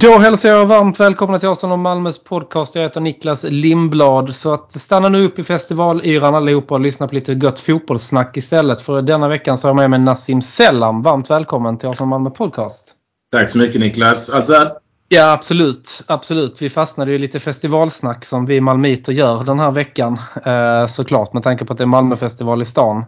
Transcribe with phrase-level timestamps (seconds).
[0.00, 2.74] Då hälsar jag varmt välkomna till Arsenal och Malmös podcast.
[2.74, 4.34] Jag heter Niklas Limblad.
[4.34, 8.82] Så att stanna nu upp i festivalyran allihopa och lyssna på lite gött fotbollssnack istället.
[8.82, 11.02] För denna veckan så har jag med mig Nassim Sellam.
[11.02, 12.94] Varmt välkommen till Arsenal och Malmö podcast.
[13.32, 14.30] Tack så mycket Niklas.
[14.30, 14.68] Allt väl?
[15.08, 16.62] Ja absolut, absolut.
[16.62, 20.18] Vi fastnade ju lite festivalsnack som vi malmöiter gör den här veckan.
[20.44, 23.04] Eh, såklart med tanke på att det är Malmöfestival i stan.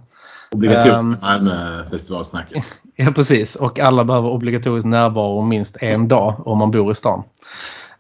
[0.51, 1.17] Obligatoriskt Ehm.
[1.23, 2.65] Malmö-festivalsnacket.
[2.99, 7.23] Ja precis och alla behöver obligatorisk närvaro minst en dag om man bor i stan.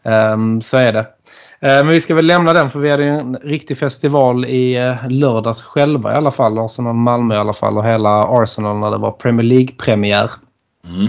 [0.02, 1.06] Ehm, så är det.
[1.60, 5.08] Ehm, men vi ska väl lämna den för vi hade en riktig festival i eh,
[5.08, 6.58] lördags själva i alla fall.
[6.58, 10.30] Arsenal Malmö i alla fall och hela Arsenal när det var Premier League-premiär.
[10.84, 11.06] Mm.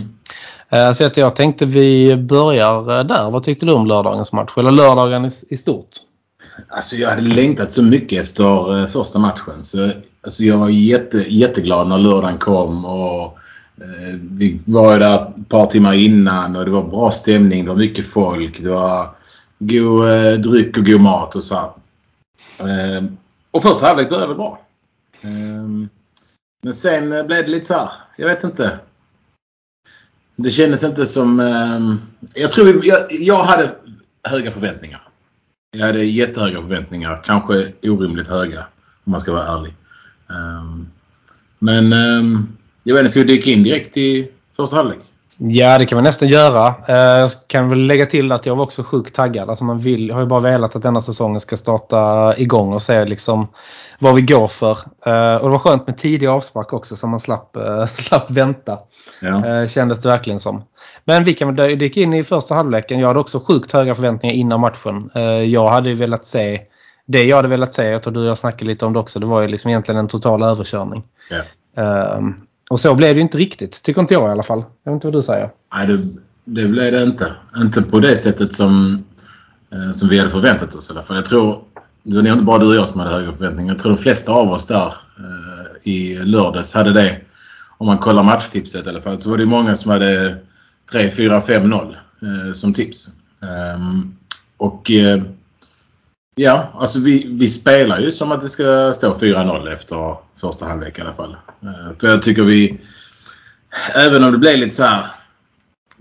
[0.69, 3.31] Ehm, så att jag tänkte vi börjar eh, där.
[3.31, 4.51] Vad tyckte du om lördagens match?
[4.57, 5.89] Eller lördagen i, stort?
[6.69, 9.63] Alltså jag hade längtat så mycket efter eh, första matchen.
[9.63, 9.91] Så,
[10.23, 12.85] alltså jag var jätte, jätteglad när lördagen kom.
[12.85, 13.37] Och,
[13.81, 17.65] Eh, vi var ju där ett par timmar innan och det var bra stämning.
[17.65, 18.63] Det var mycket folk.
[18.63, 19.09] Det var
[19.59, 21.71] god eh, dryck och god mat och så här.
[22.69, 23.03] Eh,
[23.51, 24.61] och första halvlek började väl bra.
[25.21, 25.89] Ehm,
[26.61, 27.89] men sen blev det lite så här.
[28.15, 28.79] Jag vet inte.
[30.35, 31.39] Det kändes inte som...
[31.39, 31.97] Ehm,
[32.33, 33.75] jag tror vi, jag, jag hade
[34.23, 35.01] höga förväntningar.
[35.71, 37.21] Jag hade jättehöga förväntningar.
[37.25, 38.65] Kanske orimligt höga
[39.03, 39.73] om man ska vara ärlig.
[40.29, 40.87] Ehm,
[41.59, 41.93] men
[42.87, 44.97] jag vet inte, ska vi dyka in direkt i första halvlek?
[45.39, 46.67] Ja, det kan man nästan göra.
[46.87, 49.49] Eh, Jag kan väl lägga till att jag var också sjukt taggad.
[49.49, 53.05] Alltså man vill, har ju bara velat att denna säsongen ska starta igång och se
[53.05, 53.47] liksom
[53.99, 54.71] vad vi går för.
[55.05, 58.79] Eh, Och det var skönt med tidig avspark också så man slapp, eh, slapp vänta.
[59.21, 59.67] Ja.
[59.67, 60.63] Kändes det verkligen som.
[61.05, 62.99] Men vi kan väl dyka in i första halvleken.
[62.99, 65.09] Jag hade också sjukt höga förväntningar innan matchen.
[65.47, 66.61] Jag hade ju velat se
[67.05, 69.19] det jag hade velat se, jag tror du och jag snackade lite om det också,
[69.19, 71.03] det var ju liksom egentligen en total överkörning.
[71.77, 72.35] Ehm,
[72.69, 74.63] och så blev det ju inte riktigt, tycker inte jag i alla fall.
[74.83, 75.49] Jag vet inte vad du säger.
[75.73, 75.97] Nej, det,
[76.45, 77.33] det blev det inte.
[77.57, 79.03] Inte på det sättet som,
[79.71, 81.15] eh, som vi hade förväntat oss i alla fall.
[81.15, 81.63] Jag tror,
[82.03, 83.73] det var inte bara du och jag som hade höga förväntningar.
[83.73, 87.21] Jag tror de flesta av oss där eh, i lördags hade det.
[87.77, 90.37] Om man kollar matchtipset i alla fall så var det många som hade
[90.91, 93.09] 3, 4, 5, 0 eh, som tips.
[93.41, 94.15] Ehm,
[94.57, 95.23] och eh,
[96.37, 100.97] ja, alltså vi, vi spelar ju som att det ska stå 4-0 efter första halvlek
[100.97, 101.37] i alla fall.
[101.61, 102.79] Eh, för jag tycker vi,
[103.95, 105.05] även om det blev lite så här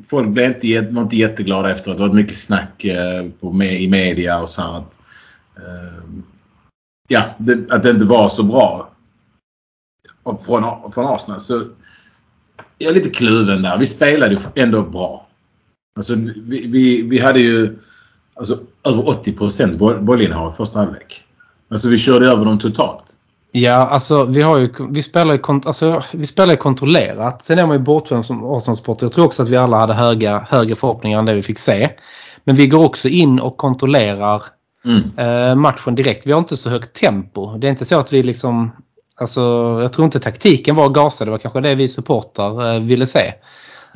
[0.09, 1.97] folk blev inte, var inte jätteglada efteråt.
[1.97, 5.01] Det var mycket snack eh, på, med, i media och så här att,
[5.57, 6.23] ehm,
[7.09, 8.91] ja, det, att det inte var så bra
[10.25, 11.41] från, från Arsenal.
[11.41, 11.65] Så
[12.79, 13.79] jag är lite kluven där.
[13.79, 15.27] Vi spelade ju ändå bra.
[15.97, 17.79] Alltså, vi, vi, vi hade ju
[18.39, 21.23] alltså, över 80 procents boll- bollinnehav i första halvlek.
[21.71, 23.05] Alltså vi körde över dem totalt.
[23.53, 27.43] Ja, alltså vi, har ju, vi, spelar ju, alltså, vi spelar ju kontrollerat.
[27.43, 29.05] Sen är man ju bortskämd som Arsenal-supporter.
[29.07, 31.91] Jag tror också att vi alla hade höga, högre förhoppningar än det vi fick se.
[32.45, 34.43] Men vi går också in och kontrollerar
[34.85, 35.19] Mm.
[35.19, 36.27] eh, matchen direkt.
[36.27, 37.59] Vi har inte så högt tempo.
[37.59, 38.73] Det är inte så att vi liksom...
[39.17, 39.41] Alltså,
[39.83, 41.25] jag tror inte taktiken var att gasa.
[41.25, 43.35] Det var kanske det vi supportrar eh, ville se.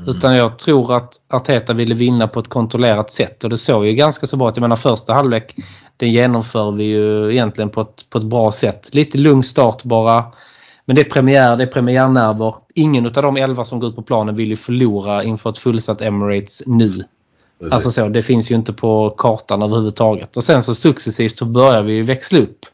[0.07, 3.45] Utan jag tror att Arteta ville vinna på ett kontrollerat sätt.
[3.45, 4.57] Och det såg ju ganska så bra ut.
[4.57, 5.57] Jag menar första halvlek
[5.97, 8.95] den genomför vi ju egentligen på ett, på ett bra sätt.
[8.95, 10.25] Lite lugn start bara.
[10.85, 12.55] Men det är premiär, det är premiärnerver.
[12.75, 16.03] Ingen av de elva som går ut på planen vill ju förlora inför ett fullsatt
[16.03, 16.89] Emirates nu.
[17.59, 17.73] Precis.
[17.73, 20.37] Alltså så, det finns ju inte på kartan överhuvudtaget.
[20.37, 22.67] Och sen så successivt så börjar vi växla upp.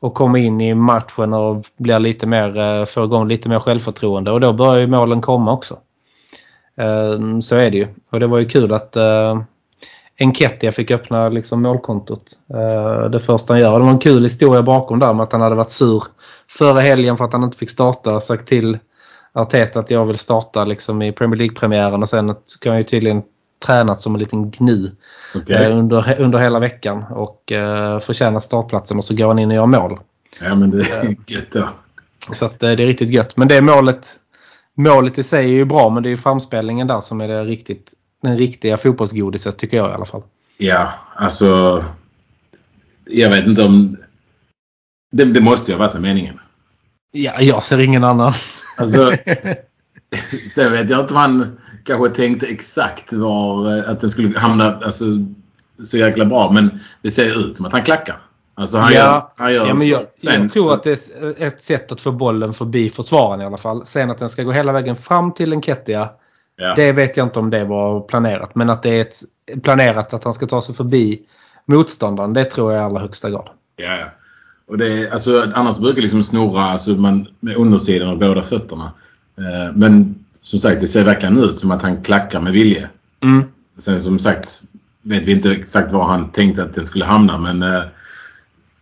[0.00, 4.30] Och komma in i matchen och blir lite mer, eh, få igång lite mer självförtroende.
[4.30, 5.78] Och då börjar ju målen komma också.
[6.80, 7.86] Eh, Så är det ju.
[8.10, 9.42] Och det var ju kul att uh,
[10.18, 12.32] Enketia fick öppna liksom målkontot.
[12.54, 13.78] Eh, Det första han gör.
[13.78, 16.04] Det var en kul historia bakom där med att han hade varit sur
[16.50, 18.20] förra helgen för att han inte fick starta.
[18.20, 18.78] Sagt till
[19.32, 23.22] Arteta att jag vill starta liksom i Premier League-premiären och sen ska han ju tydligen
[23.66, 24.90] tränat som en liten gnu
[25.48, 29.54] eh, under, under hela veckan och uh, förtjänat startplatsen och så går han in och
[29.54, 29.98] gör mål.
[30.42, 31.68] Ja men det är gött då.
[32.32, 33.36] Så att, eh, det är riktigt gött.
[33.36, 34.08] Men det målet,
[34.76, 37.44] målet i sig är ju bra men det är ju framspelningen där som är det
[37.44, 40.22] riktigt, den riktiga fotbollsgodiset tycker jag i alla fall.
[40.58, 41.84] Ja, alltså.
[43.04, 43.96] Jag vet inte om...
[45.12, 46.40] Det, det måste ju ha varit en meningen.
[47.12, 48.32] Ja, jag ser ingen annan.
[48.76, 49.12] Alltså,
[50.50, 54.80] sen vet jag inte om han kanske tänkte exakt var eh, att den skulle hamna
[54.84, 55.04] alltså,
[55.78, 56.50] så jäkla bra.
[56.52, 58.16] Men det ser ut som att han klackar.
[58.58, 61.42] Alltså han ja, gör, han gör ja, men jag, sen, jag tror att det är
[61.42, 63.86] ett sätt att få bollen förbi försvararen i alla fall.
[63.86, 66.08] Sen att den ska gå hela vägen fram till Enketia.
[66.56, 66.74] ja.
[66.74, 68.54] Det vet jag inte om det var planerat.
[68.54, 69.22] Men att det är ett,
[69.62, 71.20] planerat att han ska ta sig förbi
[71.66, 72.32] motståndaren.
[72.32, 73.48] Det tror jag i allra högsta grad.
[73.76, 74.06] Ja, ja.
[74.68, 78.92] Och det är, alltså, annars brukar liksom snurra alltså, man, med undersidan av båda fötterna.
[79.38, 82.88] Eh, men som sagt, det ser verkligen ut som att han klackar med vilje.
[83.22, 83.44] Mm.
[83.78, 84.62] Sen som sagt
[85.02, 87.38] vet vi inte exakt var han tänkte att den skulle hamna.
[87.38, 87.82] Men eh,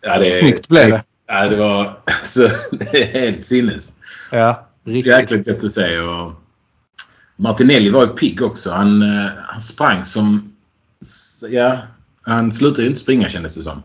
[0.05, 1.03] ja, det, Snyggt blev det.
[1.27, 3.93] Ja, det var alltså, det är helt sinnes.
[4.31, 5.13] Ja, riktigt.
[5.13, 5.99] Jäkligt gött att se.
[5.99, 6.33] Och
[7.37, 8.71] Martinelli var ju pigg också.
[8.71, 10.53] Han, eh, han sprang som...
[11.51, 11.79] Ja,
[12.23, 13.83] han slutade ju inte springa kändes det som.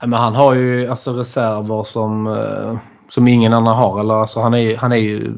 [0.00, 2.78] Ja, Men han har ju alltså reserver som, eh,
[3.08, 4.00] som ingen annan har.
[4.00, 5.32] Eller, alltså, han, är, han är ju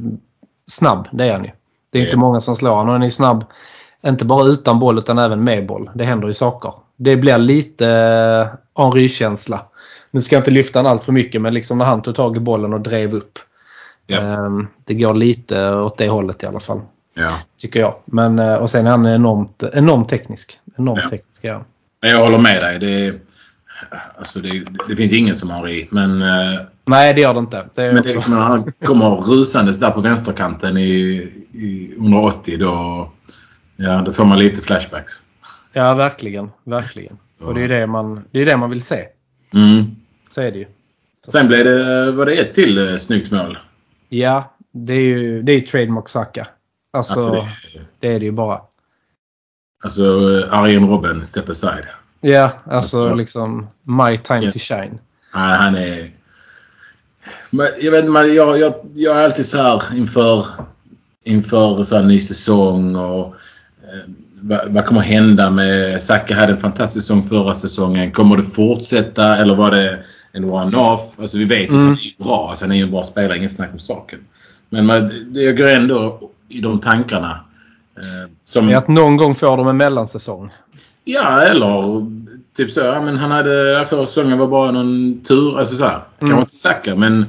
[0.66, 1.50] snabb, det är han ju.
[1.90, 2.92] Det är inte många som slår honom.
[2.92, 3.44] Han är snabb
[4.06, 5.90] inte bara utan boll utan även med boll.
[5.94, 6.72] Det händer ju saker.
[6.96, 8.48] Det blir lite
[8.78, 9.66] Henry-känsla.
[10.10, 12.36] Nu ska jag inte lyfta han allt för mycket men liksom när han tog tag
[12.36, 13.38] i bollen och drev upp.
[14.06, 14.20] Ja.
[14.20, 16.80] Ehm, det går lite åt det hållet i alla fall.
[17.14, 17.30] Ja.
[17.60, 17.94] Tycker jag.
[18.04, 20.58] Men, eh, och sen är han enormt, enormt teknisk.
[20.78, 21.08] Enormt Ja.
[21.08, 21.42] teknisk.
[22.02, 22.78] Men Jag håller med dig.
[22.78, 23.14] Det,
[24.18, 25.88] alltså det, det finns ingen som har i.
[25.90, 27.68] Men, eh, Nej det gör det inte.
[27.74, 30.92] Det men det är liksom när han kommer rusandes där på vänsterkanten i,
[31.52, 33.10] i 180 då,
[33.76, 35.12] ja, då får man lite flashbacks.
[35.72, 36.50] Ja, verkligen.
[36.64, 37.18] Verkligen.
[37.44, 39.08] Och det är det man, det, är det man vill se.
[39.54, 39.84] Mm.
[40.30, 40.66] Så är det ju.
[41.28, 43.58] Sen blev det, var det ett till eh, snyggt mål.
[44.08, 46.46] Ja, det är ju, det är ju trademark Saka.
[46.92, 47.80] Alltså, Alltså, det...
[48.00, 48.60] det, är det ju bara.
[49.84, 50.02] alltså
[50.40, 51.84] eh, Arjen Robben step aside.
[52.20, 52.70] Ja, alltså
[53.02, 54.50] Alltså- liksom my time Ja.
[54.52, 54.98] to shine.
[55.34, 56.10] Nej, han är...
[57.50, 60.46] Men jag vet men jag, jag, jag är alltid så här inför,
[61.24, 63.26] inför så här ny säsong och
[63.82, 64.10] eh,
[64.42, 66.02] vad, vad kommer hända med...
[66.02, 68.10] Saka hade en fantastisk säsong förra säsongen.
[68.12, 69.98] Kommer det fortsätta eller var det
[70.32, 71.00] en one-off?
[71.20, 71.92] Alltså vi vet ju Mm.
[71.92, 72.48] att han är bra.
[72.50, 74.18] Alltså, han är ju en bra spelare, inget snack om saken.
[74.70, 77.40] Men man, det- jag går ändå i de tankarna.
[77.96, 80.50] Eh, som, att någon gång får de en mellansäsong.
[81.04, 82.06] Ja, eller
[82.56, 82.80] typ så.
[82.80, 85.58] Ja, men han hade förra säsongen var bara någon tur.
[85.58, 86.00] Alltså så här.
[86.18, 86.40] Kanske Mm.
[86.40, 87.26] inte Saka men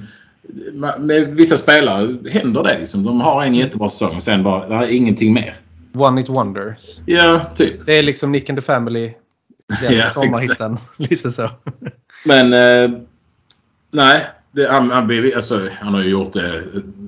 [1.00, 3.04] med vissa spelare händer det liksom.
[3.04, 5.56] De har en jättebra säsong och sen bara, nej, ingenting mer.
[5.96, 7.02] One it wonders.
[7.06, 7.86] Ja, typ.
[7.86, 9.14] Det är liksom Nick and the Family.
[9.90, 10.78] Ja, sommarhitten.
[10.98, 11.50] Lite så.
[12.26, 13.00] Men eh,
[13.94, 14.26] nej.
[14.52, 16.64] Det, han, han, alltså, han har ju gjort det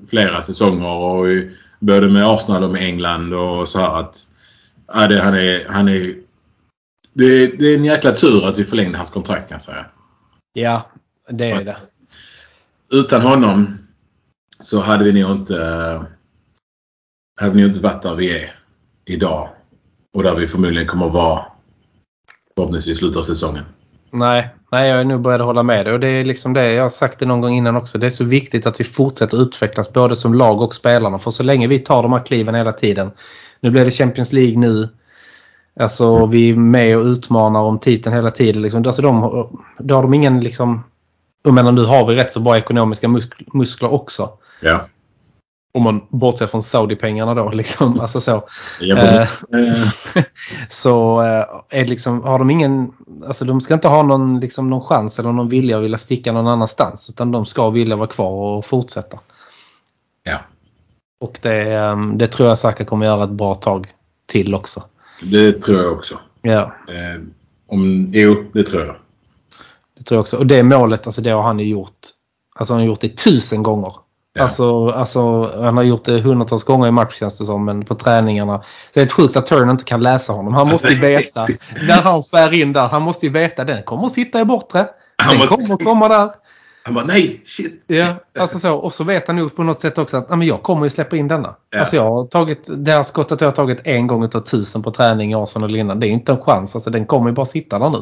[0.09, 1.25] flera säsonger och
[1.79, 4.17] både med Arsenal och med England och så här att
[4.87, 6.15] ja, det, han är, han är
[7.13, 9.85] det, är- det är en jäkla tur att vi förlängde hans kontrakt kan jag säga.
[10.53, 10.89] Ja,
[11.29, 11.77] det är det.
[12.91, 13.77] Utan honom
[14.59, 16.03] så hade vi nog inte eh,
[17.41, 18.55] hade vi nog inte varit där vi är
[19.05, 19.49] idag.
[20.13, 21.45] Och där vi förmodligen kommer att vara
[22.55, 23.63] förhoppningsvis i slutet av säsongen.
[24.11, 25.93] Nej, nej, jag är nog beredd att hålla med dig.
[25.93, 27.97] Och det är liksom det, jag har sagt det någon gång innan också.
[27.97, 31.19] Det är så viktigt att vi fortsätter utvecklas både som lag och spelarna.
[31.19, 33.11] För så länge vi tar de här kliven hela tiden.
[33.59, 34.89] Nu blir det Champions League nu.
[35.79, 38.61] Alltså vi är med och utmanar om titeln hela tiden.
[38.61, 38.85] Liksom.
[38.85, 39.21] Alltså, de,
[39.79, 40.83] då har de ingen liksom...
[41.43, 44.29] Jag menar nu har vi rätt så bra ekonomiska musk- muskler också.
[44.61, 44.79] Ja.
[45.75, 47.49] Om man bortser från Saudi-pengarna då.
[47.53, 47.99] Liksom.
[47.99, 48.35] Alltså så.
[48.81, 49.27] Eh,
[50.69, 51.21] så
[51.69, 52.91] eh, liksom, har de ingen,
[53.27, 56.31] alltså de ska inte ha någon, liksom, någon chans eller någon vilja att vilja sticka
[56.31, 57.09] någon annanstans.
[57.09, 59.19] Utan de ska vilja vara kvar och fortsätta.
[60.23, 60.39] ja.
[61.19, 63.87] Och det, eh, det tror jag Saka kommer göra ett bra tag
[64.25, 64.83] till också.
[65.21, 66.19] Det tror jag också.
[66.41, 67.21] Ja, Eh,
[67.67, 68.95] om, jo, det tror jag.
[69.97, 70.37] det tror jag också.
[70.37, 71.99] Och det målet, alltså det har han ju gjort.
[72.55, 73.93] Alltså han har gjort det tusen gånger.
[74.37, 74.43] Ja.
[74.43, 77.95] Alltså, alltså, han har gjort det hundratals gånger i match känns det som, men på
[77.95, 78.57] träningarna.
[78.57, 78.63] Så
[78.93, 80.53] det är sjukt att Turner inte kan läsa honom.
[80.53, 81.85] Han måste ju Alltså, veta.
[81.87, 84.85] När han skär in där, han måste ju veta den kommer att sitta i bortre.
[85.29, 86.29] Den måste- kommer att komma där.
[86.83, 87.83] Han bara nej, shit.
[87.87, 88.05] Ja,
[88.39, 88.73] alltså så.
[88.75, 90.89] Och så vet han ju på något sätt också att "Nej, men jag kommer ju
[90.89, 91.55] släppa in denna.
[91.69, 91.79] Ja.
[91.79, 94.91] Alltså jag har tagit, det här skottet jag har tagit en gång utav tusen på
[94.91, 95.99] träning i Arsenal innan.
[95.99, 96.75] Det är inte en chans.
[96.75, 97.97] Alltså den kommer ju bara sitta där nu.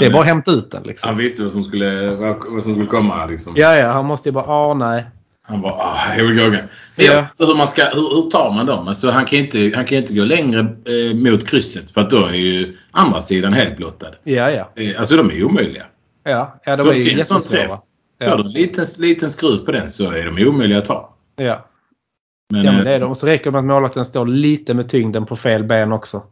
[0.00, 1.08] Det är bara att hämta ut den liksom.
[1.08, 3.26] Han visste vad som skulle, vad, vad som skulle komma.
[3.26, 3.52] Liksom.
[3.56, 5.04] Ja, ja, han måste ju bara, ah nej.
[5.50, 6.64] Han bara, ah, here we go again.
[6.96, 7.26] Ja.
[7.38, 7.46] Ja.
[7.46, 8.88] Hur, man ska, hur, hur tar man dem?
[8.88, 12.26] Alltså, han kan inte, han kan inte gå längre eh, mot krysset för att då
[12.26, 14.10] är ju andra sidan helt blottad.
[14.24, 14.70] Ja, ja.
[14.76, 15.84] Eh, alltså de är ju omöjliga.
[16.24, 17.40] Ja, ja de Får är ju jättesvåra.
[17.40, 17.70] träff.
[17.70, 17.78] Får
[18.18, 21.14] du Ja, en liten, liten skruv på den så är de omöjliga att ta.
[21.36, 21.66] ja.
[22.52, 23.10] Men, ja, men eh, det är de.
[23.10, 26.22] Och så räcker det med att målvakten står lite med tyngden på fel ben också.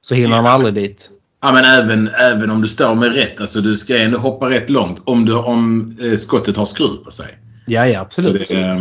[0.00, 0.50] Så hinner han Ja.
[0.50, 1.10] aldrig dit.
[1.42, 3.40] Ja, men även, även om du står med rätt.
[3.40, 7.10] Alltså du ska ändå hoppa rätt långt om, du, om eh, skottet har skruv på
[7.10, 7.26] sig.
[7.70, 8.48] Ja, ja, absolut.
[8.48, 8.76] det, eh,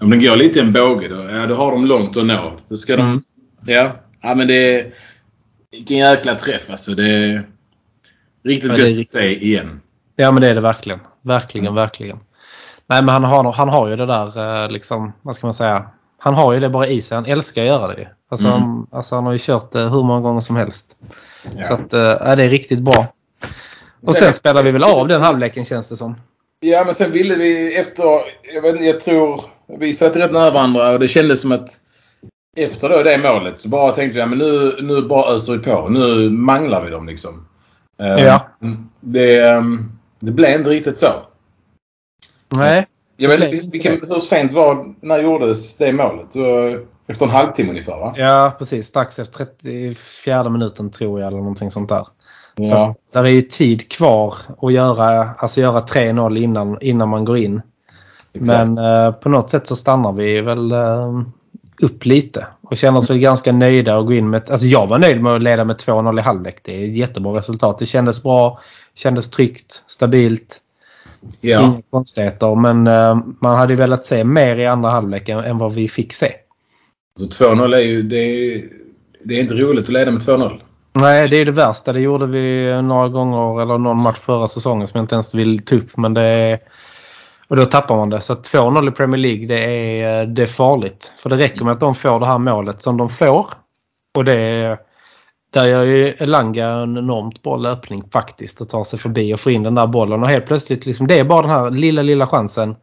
[0.00, 2.52] om den går lite i en båge då, ja, då har de långt att nå.
[2.68, 3.02] Då ska de...
[3.06, 3.22] Mm.
[3.66, 4.94] Ja, ja men det är...
[5.70, 6.94] Vilken jäkla träff alltså.
[6.94, 7.42] Det är
[8.44, 9.80] riktigt Ja, gött att se igen.
[10.16, 11.00] Ja men det är det verkligen.
[11.22, 11.74] Verkligen, Mm.
[11.74, 12.18] verkligen.
[12.86, 15.86] Nej men han har, han har ju det där eh, liksom, vad ska man säga.
[16.18, 17.14] Han har ju det bara i sig.
[17.14, 18.08] Han älskar att göra det.
[18.28, 18.60] Alltså, Mm.
[18.62, 20.96] han, alltså han har ju kört det hur många gånger som helst.
[21.56, 21.64] Ja.
[21.64, 23.06] Så att, eh, ja, det är riktigt bra.
[24.06, 26.14] Och sen spelar vi väl av den halvleken känns det som.
[26.64, 28.04] Ja, men sen ville vi efter...
[28.54, 29.44] Jag, vet, inte, jag tror...
[29.78, 31.70] Vi satt rätt nära varandra och det kändes som att
[32.56, 35.58] efter då det målet så bara tänkte vi ja, men nu, nu bara öser vi
[35.58, 35.88] på.
[35.88, 37.46] Nu manglar vi dem liksom.
[38.00, 38.46] Eh, Ja.
[39.00, 41.12] Det, ehm, det blev inte riktigt så.
[42.48, 42.86] Nej.
[43.16, 44.94] Jag vet, inte, vilken, hur sent var...
[45.00, 46.28] När gjordes det målet?
[47.06, 48.14] Efter en halvtimme ungefär va?
[48.16, 48.86] Ja precis.
[48.86, 52.06] Strax efter 34 minuten tror jag eller någonting sånt där.
[52.56, 52.88] Så Ja.
[52.90, 57.36] att, där är ju tid kvar att göra, alltså göra 3-0 innan, innan man går
[57.38, 57.62] in.
[58.34, 58.68] Exakt.
[58.68, 61.20] Men eh, på något sätt så stannar vi väl eh,
[61.82, 64.50] upp lite och känner oss väl ganska nöjda att gå in med...
[64.50, 66.58] Alltså jag var nöjd med att leda med 2-0 i halvlek.
[66.62, 67.78] Det är ett jättebra resultat.
[67.78, 68.60] Det kändes bra,
[68.94, 70.60] kändes tryggt, stabilt.
[71.40, 71.60] ja.
[71.64, 72.54] Inga konstigheter.
[72.54, 76.12] Men eh, man hade velat se mer i andra halvlek än, än vad vi fick
[76.12, 76.32] se.
[77.18, 78.02] Så 2-0 är ju...
[78.02, 78.64] Det är,
[79.24, 80.60] det är inte roligt att leda med 2-0.
[81.00, 81.92] Nej, det är det värsta.
[81.92, 85.64] Det gjorde vi några gånger eller någon match förra säsongen som jag inte ens vill
[85.64, 85.96] ta upp.
[85.96, 86.58] Men det är,
[87.48, 88.20] och då tappar man det.
[88.20, 89.64] Så 2-0 i Premier League det
[90.00, 91.12] är, det är farligt.
[91.16, 93.46] För det räcker med att de får det här målet som de får.
[94.16, 94.78] Och det är,
[95.52, 99.52] där gör ju Elanga en enormt bra löpning faktiskt och tar sig förbi och får
[99.52, 100.22] in den där bollen.
[100.22, 102.76] Och helt plötsligt, liksom, det är bara den här lilla, lilla chansen.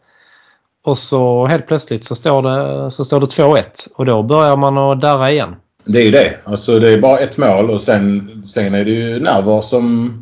[0.86, 3.64] Och så helt plötsligt så står det, så står det 2-1
[3.96, 5.56] och då börjar man att darra igen.
[5.86, 6.40] Det är ju det.
[6.44, 10.14] Alltså det är bara ett mål och sen, sen är det ju nerver som,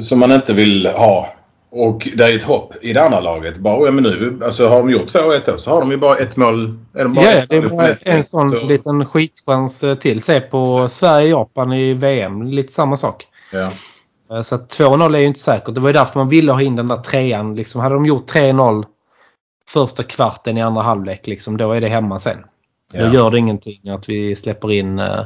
[0.00, 1.28] som man inte vill ha.
[1.70, 3.56] Och det är ett hopp i det andra laget.
[3.56, 6.16] Bara, ja, men nu, alltså, har de gjort 2-1 då så har de ju bara
[6.16, 6.74] ett mål.
[6.94, 8.22] Är de bara Ja, det ett en poäng.
[8.22, 10.22] sån Så- liten skitchans eh, till.
[10.22, 12.42] Se på Sverige-Japan i VM.
[12.42, 13.26] Lite samma sak.
[13.52, 13.70] Ja.
[14.36, 15.74] Eh, Så att 2-0 är ju inte säkert.
[15.74, 17.54] Det var ju därför man ville ha in den där trean.
[17.54, 18.84] Liksom, hade de gjort 3-0
[19.70, 22.38] första kvarten i andra halvlek, liksom, då är det hemma sen.
[22.92, 23.06] Ja.
[23.06, 25.24] Då gör det ingenting att vi släpper in eh,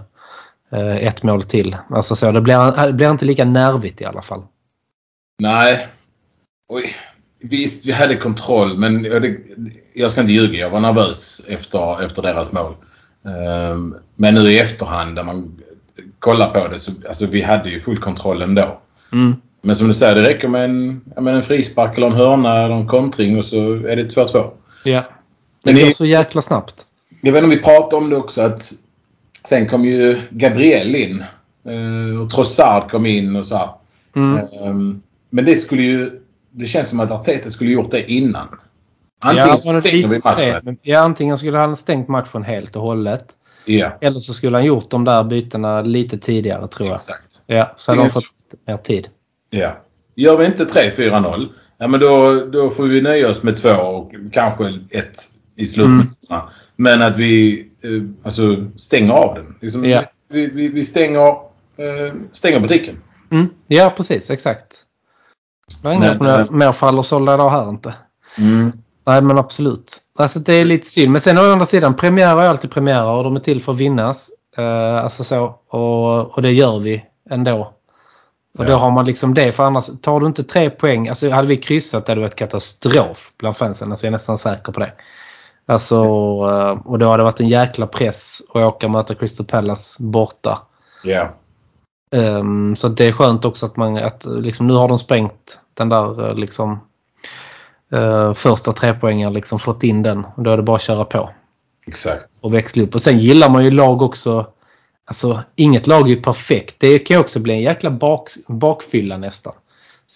[0.73, 1.76] eh, ett mål till.
[1.90, 4.42] Alltså så, det blir, det blir inte lika nervigt i alla fall.
[5.38, 5.88] Nej.
[6.69, 6.95] Oj.
[7.40, 9.04] Visst, vi hade kontroll men
[9.95, 10.59] jag, ska inte ljuga.
[10.59, 12.75] Jag var nervös efter, efter deras mål.
[13.25, 15.61] Ehm, men nu i efterhand när man
[16.19, 18.81] kollar på det så alltså, vi hade ju full kontroll ändå.
[19.12, 19.37] Mm.
[19.62, 22.64] Men som du säger, det räcker med en, ja, men en frispark eller en hörna
[22.64, 24.50] eller en kontring och så är det 2-2.
[24.85, 25.04] Ja.
[25.62, 26.87] Det går så jäkla snabbt.
[27.25, 28.73] Jag vet inte om vi pratade om det också att
[29.49, 31.25] sen kom ju Gabriel in.
[31.69, 33.69] eh, Och Trossard kom in och så här.
[34.17, 34.47] Mm.
[34.62, 36.21] Ehm, Men det skulle ju...
[36.50, 38.49] Det känns som att Arteta skulle gjort det innan.
[39.25, 40.61] Antingen Ja, stänger vi matchen.
[40.64, 43.25] men- ja, antingen skulle han stängt matchen helt och hållet.
[43.64, 46.95] Ja, Eller så skulle han gjort de där bytena lite tidigare tror jag.
[46.95, 47.43] exakt.
[47.47, 48.25] Ja, så hade de fått
[48.67, 49.09] mer tid.
[49.50, 49.71] Ja.
[50.14, 51.49] Gör vi inte 3-4-0,
[51.79, 55.17] ja, men då, då får vi nöja oss med två och kanske ett
[55.57, 56.43] i slutminuterna.
[56.83, 58.43] Men att vi eh, alltså,
[58.77, 59.55] stänger av den.
[59.61, 60.03] Liksom, Ja.
[60.29, 61.29] vi, vi, vi stänger,
[61.77, 63.03] eh, stänger butiken.
[63.31, 63.49] Mm.
[63.67, 64.31] Ja, precis.
[64.31, 64.67] Exakt.
[65.83, 67.95] Det var Men, inget mer, eh, mer fall att sålla idag här inte.
[68.39, 68.73] Mm.
[69.07, 69.99] Nej, men absolut.
[70.19, 71.12] Alltså det är lite synd.
[71.12, 73.79] Men sen å andra sidan, premiärer är alltid premiärer och de är till för att
[73.79, 74.31] vinnas.
[74.57, 75.45] Eh, alltså så.
[75.69, 77.73] Och, och det gör vi ändå.
[78.59, 78.77] Och då Ja.
[78.77, 79.53] har man liksom det.
[79.53, 81.09] För annars, tar du inte tre poäng.
[81.09, 83.91] Alltså hade vi kryssat hade det varit katastrof bland fansen.
[83.91, 84.93] Alltså jag är nästan säker på det.
[85.66, 89.47] Alltså, eh, och då hade det varit en jäkla press att åka och möta Crystal
[89.47, 90.59] Palace borta.
[91.04, 91.35] Ja.
[92.12, 95.88] Ehm, så det är skönt också att man att liksom, nu har de sprängt den
[95.88, 96.81] där eh, liksom
[97.92, 100.25] uh, första trepoängaren liksom fått in den.
[100.37, 101.31] Och då är det bara att köra på
[101.87, 102.26] Exakt.
[102.40, 102.95] och växla upp.
[102.95, 104.47] Och sen gillar man ju lag också.
[105.04, 106.75] Alltså inget lag är ju perfekt.
[106.78, 109.52] Det kan ju också bli en jäkla bak, bakfylla nästan.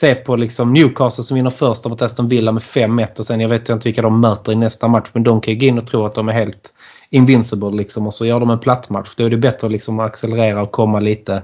[0.00, 3.48] Se på liksom Newcastle som vinner första mot Aston Villa med 5-1 och sen jag
[3.48, 5.08] vet inte vilka de möter i nästa match.
[5.12, 6.74] Men de kan ju gå in och tro att de är helt
[7.10, 9.12] invincible liksom och så gör de en platt match.
[9.16, 11.42] Då är det bättre liksom att accelerera och komma lite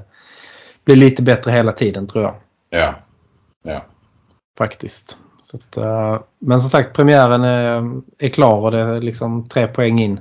[0.84, 2.34] bli lite bättre hela tiden tror jag.
[2.70, 2.94] Ja.
[3.62, 3.84] Ja.
[4.58, 5.18] Faktiskt.
[5.42, 9.66] Så att, eh, men som sagt premiären är, är klar och det är liksom tre
[9.66, 10.20] poäng in.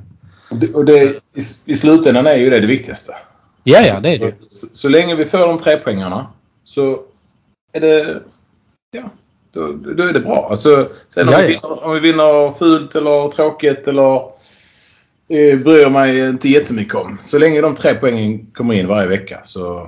[0.50, 3.16] Och det, och det, i, I slutändan är ju det det viktigaste.
[3.64, 4.36] Ja, ja det är det.
[4.48, 6.28] Så, så länge vi får de tre poängarna
[6.64, 7.00] så
[7.72, 8.22] är det...
[8.92, 9.04] Ja,
[9.52, 10.48] då, då är det bra.
[10.50, 14.16] Alltså, sen om, Ja, vi vinner, om vi vinner fult eller tråkigt eller
[15.28, 17.18] eh, bryr mig inte jättemycket om.
[17.24, 19.80] Så länge de tre poängen kommer in varje vecka så,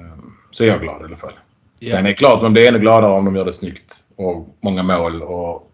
[0.00, 0.06] eh,
[0.50, 1.32] så är jag glad i alla fall.
[1.78, 1.90] Ja.
[1.90, 4.82] Sen är det klart man blir ännu gladare om de gör det snyggt och många
[4.82, 5.70] mål och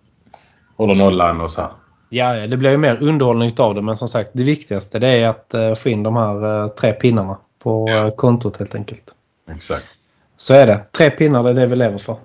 [0.77, 1.71] håller nollan och så här.
[2.09, 5.09] Ja, ja, det blir ju mer underhållning av det men som sagt det viktigaste det
[5.09, 8.07] är att eh, få in de här eh, tre pinnarna på Ja.
[8.07, 9.15] eh, kontot helt enkelt.
[9.51, 9.87] Exakt.
[10.41, 10.85] Så är det.
[10.93, 12.17] Tre pinnar det är det vi lever för.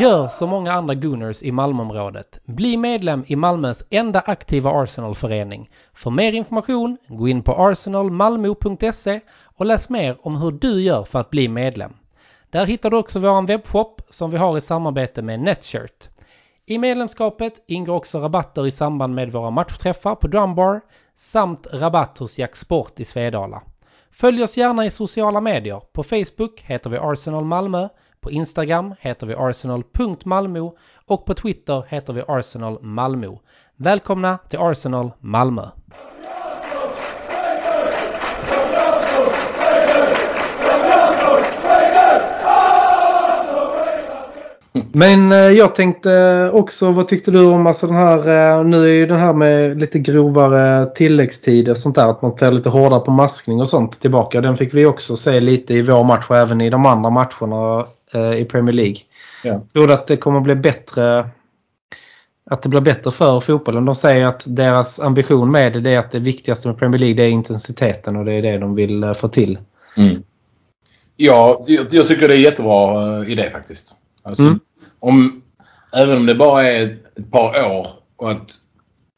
[0.00, 2.40] Gör som många andra Gunners i Malmöområdet.
[2.44, 5.70] Bli medlem i Malmös enda aktiva Arsenalförening.
[5.94, 11.18] För mer information, gå in på arsenalmalmo.se och läs mer om hur du gör för
[11.18, 11.92] att bli medlem.
[12.50, 16.09] Där hittar du också vår webbshop som vi har i samarbete med Netshirt.
[16.70, 20.80] I medlemskapet ingår också rabatter i samband med våra matchträffar på Drumbar
[21.14, 23.62] samt rabatt hos Jack Sport i Svedala.
[24.10, 25.82] Följ oss gärna i sociala medier.
[25.92, 27.88] På Facebook heter vi Arsenal Malmö,
[28.20, 33.36] på Instagram heter vi arsenal.malmo och på Twitter heter vi Arsenal Malmö.
[33.76, 35.79] Välkomna till Arsenal Malmö!
[44.72, 48.92] Men eh, jag tänkte också, vad tyckte du om alltså den här, eh, nu är
[48.92, 53.00] ju den här med lite grovare tilläggstider och sånt där, att man tar lite hårdare
[53.00, 54.40] på maskning och sånt tillbaka.
[54.40, 57.86] Den fick vi också se lite i vår match och även i de andra matcherna
[58.14, 58.96] eh, i Premier League.
[59.44, 59.60] Ja.
[59.72, 61.28] Tror du att det kommer bli bättre
[62.50, 63.84] att det blir bättre för fotbollen?
[63.84, 67.28] De säger att deras ambition med det är att det viktigaste med Premier League är
[67.28, 69.58] intensiteten och det är det de vill få till.
[69.96, 70.22] Mm.
[71.16, 73.96] Ja, jag, tycker det är jättebra idé faktiskt.
[74.22, 74.60] Alltså, Mm.
[74.98, 75.42] om,
[75.92, 77.86] även om det bara är ett par år
[78.16, 78.50] och att,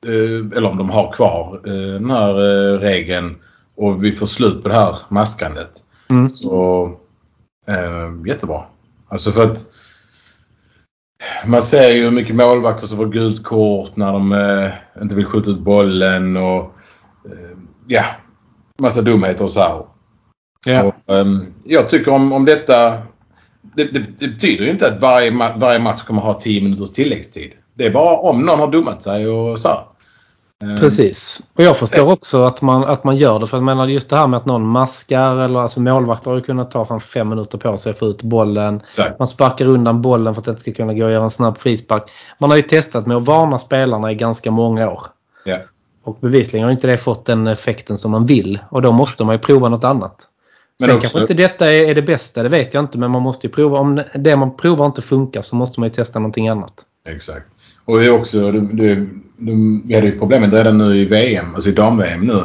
[0.07, 3.37] eh, eller om de har kvar eh, den här eh, regeln
[3.77, 5.71] och vi får slut på det här maskandet.
[6.11, 6.31] Mm.
[6.31, 6.85] Så
[7.67, 8.63] eh, jättebra.
[9.09, 9.59] Alltså för att
[11.47, 15.51] man ser ju mycket målvakter som får gult kort när de eh, inte vill skjuta
[15.51, 16.75] ut bollen och
[17.25, 17.57] eh,
[17.87, 18.05] ja,
[18.79, 19.83] massa dumheter och så här.
[20.67, 20.83] Ja.
[20.83, 22.93] Och, ehm, jag tycker om, om detta...
[23.75, 27.53] Det, det, det betyder ju inte att varje, varje match kommer ha 10 minuters tilläggstid.
[27.75, 29.69] Det är bara om någon har dummat sig och så.
[30.63, 31.41] Ehm, Precis.
[31.55, 33.47] Och jag förstår också att man, att man gör det.
[33.47, 36.43] För jag menar just det här med att någon maskar eller alltså målvakter har ju
[36.43, 38.81] kunnat ta fan fem minuter på sig att få ut bollen.
[38.87, 39.19] Exakt.
[39.19, 41.59] Man sparkar undan bollen för att det inte ska kunna gå att göra en snabb
[41.59, 42.11] frispark.
[42.39, 45.03] Man har ju testat med att varna spelarna i ganska många år.
[45.45, 45.59] Ja.
[46.05, 48.59] Och bevisligen har inte det fått den effekten som man vill.
[48.71, 50.29] Och då måste man ju prova något annat.
[50.83, 52.99] Men Sen också- kanske inte detta är, är det bästa, det vet jag inte.
[52.99, 53.79] Men man måste ju prova.
[53.79, 56.73] Om det man provar inte funkar så måste man ju testa någonting annat.
[57.09, 57.47] Exakt.
[57.85, 61.55] Och det är också, det, det, de, vi hade ju problemet redan nu i VM,
[61.55, 62.45] alltså i dam-VM nu.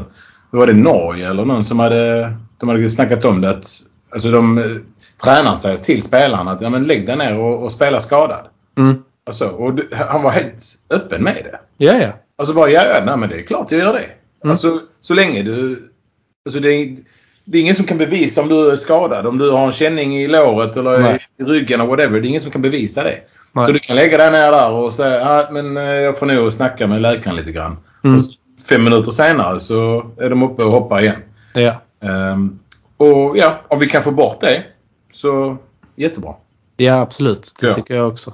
[0.51, 3.65] Då var det Norge eller någon som hade, de hade snackat om det att
[4.09, 4.63] alltså de eh,
[5.23, 8.47] tränar sig till spelarna att ja, men lägg dig ner och, och spela skadad.
[8.77, 9.03] Mm.
[9.25, 11.59] Alltså, och det, han var helt öppen med det.
[11.77, 12.09] Ja, ja.
[12.37, 14.05] Alltså bara, ja, ja nej, men det är klart jag gör det.
[14.43, 14.51] Mm.
[14.51, 15.89] Alltså så länge du...
[16.45, 16.97] Alltså det
[17.49, 19.27] det är ingen som kan bevisa om du är skadad.
[19.27, 21.25] Om du har en känning i låret eller Nej.
[21.39, 22.19] i ryggen eller whatever.
[22.19, 23.17] Det är ingen som kan bevisa det.
[23.51, 23.65] Nej.
[23.65, 26.53] Så du kan lägga dig ner där och säga ah, men eh, jag får nog
[26.53, 27.77] snacka med läkaren lite grann.
[28.03, 28.19] Mm.
[28.69, 31.15] Fem minuter senare så är de uppe och hoppar igen.
[31.53, 31.81] Ja.
[32.03, 32.59] Ehm,
[32.97, 34.63] och ja, om vi kan få bort det
[35.13, 35.57] så
[35.95, 36.33] jättebra.
[36.77, 37.53] Ja, absolut.
[37.59, 37.73] Det Ja.
[37.73, 38.33] tycker jag också.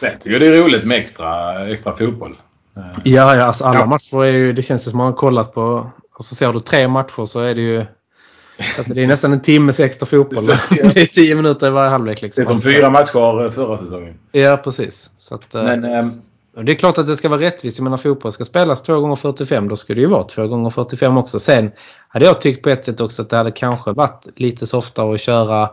[0.00, 2.36] Sen tycker jag det är roligt med extra, extra fotboll.
[3.04, 3.86] Ja, ja alltså alla Ja.
[3.86, 6.88] matcher är ju, det känns ju som man har kollat på, alltså ser du tre
[6.88, 7.84] matcher så är det ju,
[8.76, 10.42] alltså det är nästan en timmes extra fotboll.
[10.42, 10.90] Så, ja.
[10.94, 12.42] det är tio minuter i varje halvlek liksom.
[12.42, 14.14] det är som Alltså, fyra matcher eh, förra säsongen.
[14.32, 15.10] Ja, precis.
[15.16, 16.22] Så att, eh, Men ehm,
[16.56, 17.78] och det är klart att det ska vara rättvist.
[17.78, 20.70] Jag menar fotboll ska spelas 2 gånger 45 då ska det ju vara 2 gånger
[20.70, 21.38] 45 också.
[21.38, 21.70] Sen
[22.08, 25.20] hade jag tyckt på ett sätt också att det hade kanske varit lite softare att
[25.20, 25.70] köra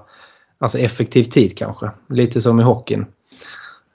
[0.59, 1.91] alltså effektiv tid kanske.
[2.09, 3.05] Lite som i hockeyn.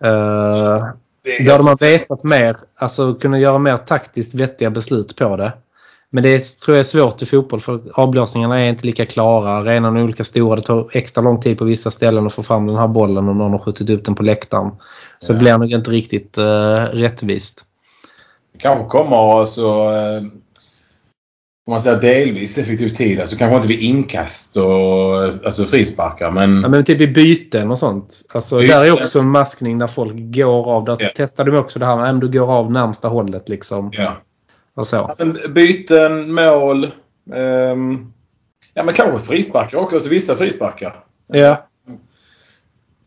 [0.05, 0.87] Uh,
[1.22, 5.53] det Då hade man vetat mer, alltså kunna göra mer taktiskt vettiga beslut på det.
[6.10, 9.50] Men det är, tror jag är svårt i fotboll för avblåsningarna är inte lika klara.
[9.50, 10.56] Arenorna är olika stora.
[10.56, 13.38] Det tar extra lång tid på vissa ställen att få fram den här bollen om
[13.38, 14.70] någon har skjutit upp den på läktaren.
[15.18, 15.34] Så Ja.
[15.34, 16.44] det blir nog inte riktigt uh,
[16.92, 17.64] rättvist.
[18.52, 20.22] Det kanske kommer alltså, eh,
[21.66, 23.20] om man säger delvis effektiv tid.
[23.20, 26.60] Alltså kanske inte vid inkast och alltså frisparkar men...
[26.62, 28.22] Ja, men typ i byten och sånt.
[28.34, 28.80] Alltså, Byten.
[28.80, 30.84] Där är också en maskning där folk går av.
[30.84, 31.08] Där Ja.
[31.16, 33.90] testade de också det här med att du går av närmsta hållet liksom.
[33.94, 34.12] Ja.
[34.78, 35.10] Och så.
[35.48, 36.84] Byten, mål.
[37.34, 38.12] ehm,
[38.74, 39.96] ja men kanske frisparkar också.
[39.96, 41.04] Alltså vissa frisparkar.
[41.26, 41.66] Ja.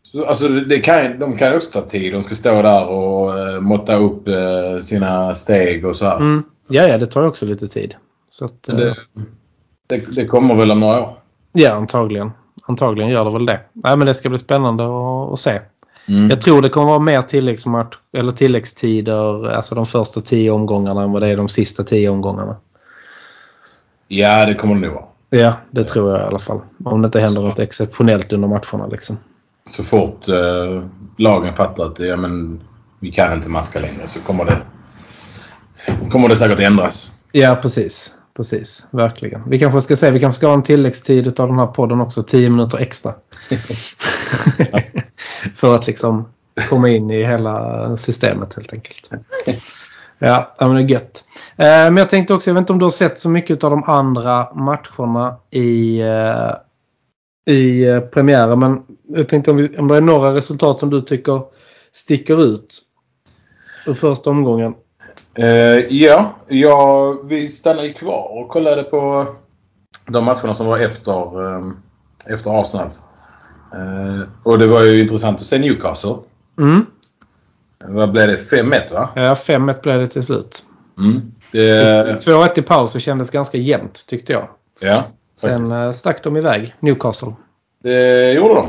[0.02, 2.12] Så, Alltså det kan, de kan ju också ta tid.
[2.12, 6.16] De ska stå där och uh, måtta upp eh, sina steg och så här.
[6.16, 6.42] Mm.
[6.68, 7.94] ja, ja, det tar också lite tid.
[8.28, 8.94] Så att, eh, Det,
[9.86, 11.16] det, det kommer väl om några år.
[11.52, 12.30] Ja, antagligen.
[12.66, 13.60] Antagligen gör det väl det.
[13.72, 15.60] Nej, men det ska bli spännande att, att se.
[16.06, 16.30] Mm.
[16.30, 21.12] Jag tror det kommer vara mer tilläggsmatch, eller tilläggstider, alltså de första tio omgångarna än
[21.12, 22.56] vad det är de sista tio omgångarna.
[24.08, 25.04] Ja, det kommer det nog vara.
[25.30, 26.60] Ja, det tror jag i alla fall.
[26.84, 29.18] Om det inte händer något exceptionellt under matcherna liksom.
[29.64, 30.84] Så fort eh,
[31.18, 32.60] lagen fattar att ja, men,
[33.00, 34.58] vi kan inte maska längre så kommer det
[36.10, 37.18] kommer det säkert ändras.
[37.32, 38.12] Ja, precis.
[38.36, 39.42] Precis, verkligen.
[39.50, 42.22] Vi kanske ska se, vi kanske ska ha en tilläggstid av den här podden också,
[42.22, 43.14] 10 minuter extra.
[45.56, 46.28] För att liksom
[46.68, 49.10] komma in i hela systemet helt enkelt.
[50.18, 51.24] Ja, men det är gött.
[51.56, 53.70] Eh, men jag tänkte också, jag vet inte om du har sett så mycket av
[53.70, 56.52] de andra matcherna i, eh,
[57.54, 58.58] i eh, premiären.
[58.58, 61.42] Men jag tänkte om, vi, om det är några resultat som du tycker
[61.92, 62.78] sticker ut
[63.86, 64.74] ur första omgången.
[65.38, 65.46] Uh,
[65.94, 69.26] ja, ja, vi stannade kvar och kollade på
[70.06, 71.82] de matcherna som var efter, um,
[72.26, 72.90] efter Arsenal.
[73.74, 76.14] Uh, och det var ju intressant att se Newcastle.
[76.58, 76.86] Mm.
[77.84, 78.36] Vad blev det?
[78.36, 79.08] 5-1 va?
[79.14, 80.62] Ja, 5-1 blev det till slut.
[80.98, 81.20] Mm.
[81.52, 84.48] Det, 2-1 i paus och kändes ganska jämnt tyckte jag.
[84.80, 85.04] ja,
[85.38, 85.72] Sen faktiskt.
[85.72, 87.32] eh, stack de iväg, Newcastle.
[87.82, 88.66] Det gjorde de.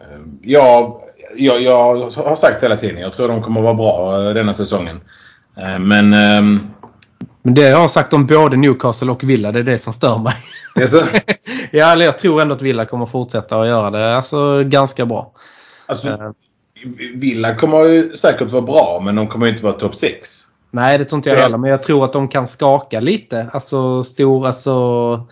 [0.00, 1.00] Eh, Ja,
[1.36, 5.00] jag, jag har sagt hela tiden, jag tror de kommer vara bra eh, denna säsongen.
[5.56, 6.14] Eh, Men...
[6.14, 6.60] ehm,
[7.42, 10.18] Men det jag har sagt om både Newcastle och Villa, det är det som stör
[10.18, 10.34] mig.
[10.74, 11.06] Alltså,
[11.70, 15.32] ja, jag tror ändå att Villa kommer fortsätta att göra det alltså, ganska bra.
[15.86, 16.30] alltså, Eh,
[17.14, 20.28] Villa kommer ju säkert vara bra, men de kommer inte vara topp 6.
[20.70, 21.42] Nej, det tror inte jag Ja.
[21.42, 21.58] heller.
[21.58, 23.46] Men jag tror att de kan skaka lite.
[23.52, 25.26] Alltså stor, alltså...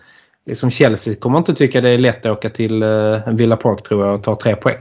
[0.47, 4.05] Liksom Chelsea kommer inte tycka det är lätt att åka till eh, Villa Park tror
[4.05, 4.77] jag och ta tre poäng.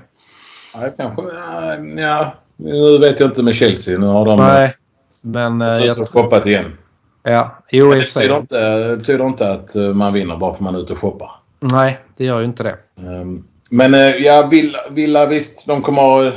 [0.75, 1.23] Ja, kanske.
[1.23, 3.99] ja, Ja, nu vet jag inte med Chelsea.
[3.99, 4.75] Nu har de Nej.
[5.21, 6.79] Men eh, jag tror shoppat igen.
[7.23, 10.75] ja, jo, det betyder inte, betyder inte att eh, man vinner bara för att man
[10.75, 11.31] är ute och shoppar.
[11.73, 12.77] Nej, det gör ju inte det.
[13.01, 16.33] Ehm, Men eh, ja, Villa, Villa visst, de kommer...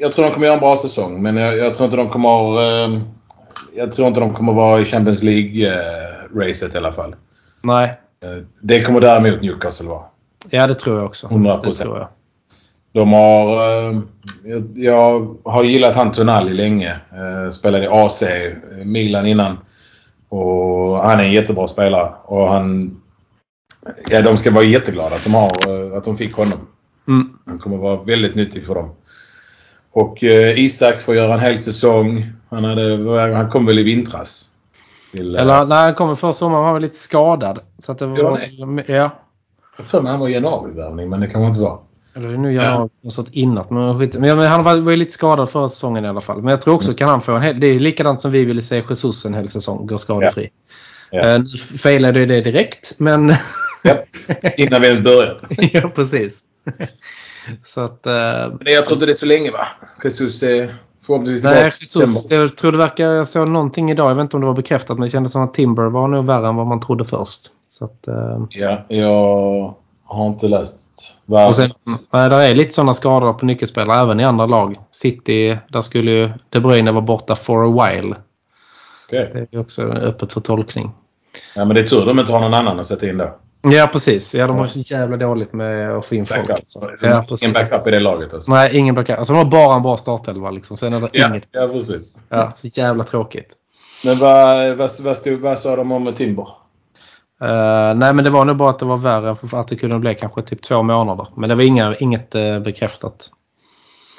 [0.00, 2.62] Jag tror de kommer göra en bra säsong, men jag, jag tror inte de kommer...
[2.84, 3.00] ehm,
[3.76, 7.14] Jag tror inte de kommer vara i Champions League-racet i alla fall.
[7.62, 7.88] Nej.
[8.22, 10.02] Eh, Det kommer däremot Newcastle vara.
[10.50, 11.26] Ja, det tror jag också.
[11.26, 11.62] 100%.
[11.64, 12.08] Det tror jag.
[12.92, 13.66] De har...
[13.92, 14.00] eh,
[14.74, 16.90] jag- har gillat han Tonali länge.
[16.90, 18.22] Eh, Spelade i AC,
[18.84, 19.58] Milan innan.
[20.28, 22.08] Och han är en jättebra spelare.
[22.24, 22.99] Och han...
[24.10, 26.58] Ja, de ska vara jätteglada att de, har, eh, att de fick honom.
[27.08, 27.38] Mm.
[27.46, 28.90] Han kommer vara väldigt nyttig för dem.
[29.92, 32.32] Och eh, Isak får göra en hel säsong.
[32.48, 34.50] Han, hade, han kom väl i vintras.
[35.12, 37.60] Till, eh, Eller när han kom förra sommaren var han väl lite skadad.
[37.78, 39.10] Så att det Ja, var, ja.
[39.76, 41.78] Jag för mig han var januarivärvning, men det kan inte vara.
[42.14, 43.66] Eller det är nu januari något sånt innan.
[43.70, 44.18] Men, skit.
[44.18, 46.42] men, men han var, var ju lite skadad förra säsongen i alla fall.
[46.42, 47.60] Men jag tror också kan han få en hel...
[47.60, 49.86] Det är likadant som vi ville se Jesus en hel säsong.
[49.86, 50.50] Gå skadefri.
[51.10, 51.20] Ja.
[51.20, 53.32] Eh, nu failade det direkt men...
[53.82, 53.96] Ja.
[54.56, 55.42] Innan vi ens börjat.
[55.72, 56.44] ja precis.
[57.64, 58.06] så att...
[58.06, 58.12] eh,
[58.60, 59.66] Men jag tror inte det är så länge va?
[60.04, 61.64] Jesus är förhoppningsvis nej.
[61.64, 62.26] Jesus.
[62.30, 63.04] Jag tror det verkar...
[63.04, 64.10] Jag såg någonting idag.
[64.10, 66.24] Jag vet inte om det var bekräftat men det kändes som att Timber var nog
[66.26, 67.40] värre än vad man trodde först.
[67.68, 68.08] Så att...
[68.08, 71.48] eh, Ja, jag har inte läst varför.
[71.48, 71.70] Och sen,
[72.12, 74.76] nej, där är lite sådana skador på nyckelspelare även i andra lag.
[74.90, 78.14] City, där skulle ju De Bruyne vara borta for a while.
[79.06, 79.30] Okej.
[79.50, 80.90] Det är också öppet för tolkning.
[81.56, 83.36] Ja, men det är tur de inte har någon annan att sätta in då.
[83.62, 84.34] Ja precis.
[84.34, 86.40] Ja, de har så jävla dåligt med att få in folk.
[86.40, 86.56] Backup.
[86.56, 86.80] Alltså.
[87.00, 87.42] De Ja, precis.
[87.42, 88.50] ingen backup i det laget alltså.
[88.50, 89.18] Nej, ingen backup.
[89.18, 90.76] Alltså, de har bara en bra startelva liksom.
[90.76, 91.44] Sen är det Ja, inget.
[91.50, 92.14] ja, precis.
[92.28, 93.56] Ja, så jävla tråkigt.
[94.04, 96.48] Men vad, vad, vad, stod, vad sa de om Timber?
[97.42, 99.98] Eh, nej, men det var nog bara att det var värre för att det kunde
[99.98, 101.26] bli kanske typ två månader.
[101.36, 103.30] Men det var inga, inget uh, bekräftat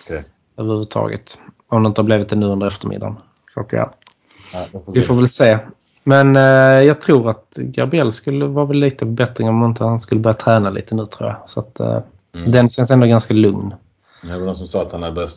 [0.06, 0.24] Okej.
[0.58, 1.42] överhuvudtaget.
[1.68, 3.16] Om det inte har blivit det nu under eftermiddagen.
[3.54, 3.94] Så att, ja.
[4.72, 5.60] Får Vi får väl se.
[6.04, 10.22] Men eh, jag tror att Gabriel skulle vara väl lite bättre om inte han skulle
[10.22, 11.50] börja träna lite nu tror jag.
[11.50, 12.00] Så att eh,
[12.36, 12.52] Mm.
[12.52, 13.74] den känns ändå ganska lugn.
[14.22, 15.34] Det var någon som sa att han hade börjat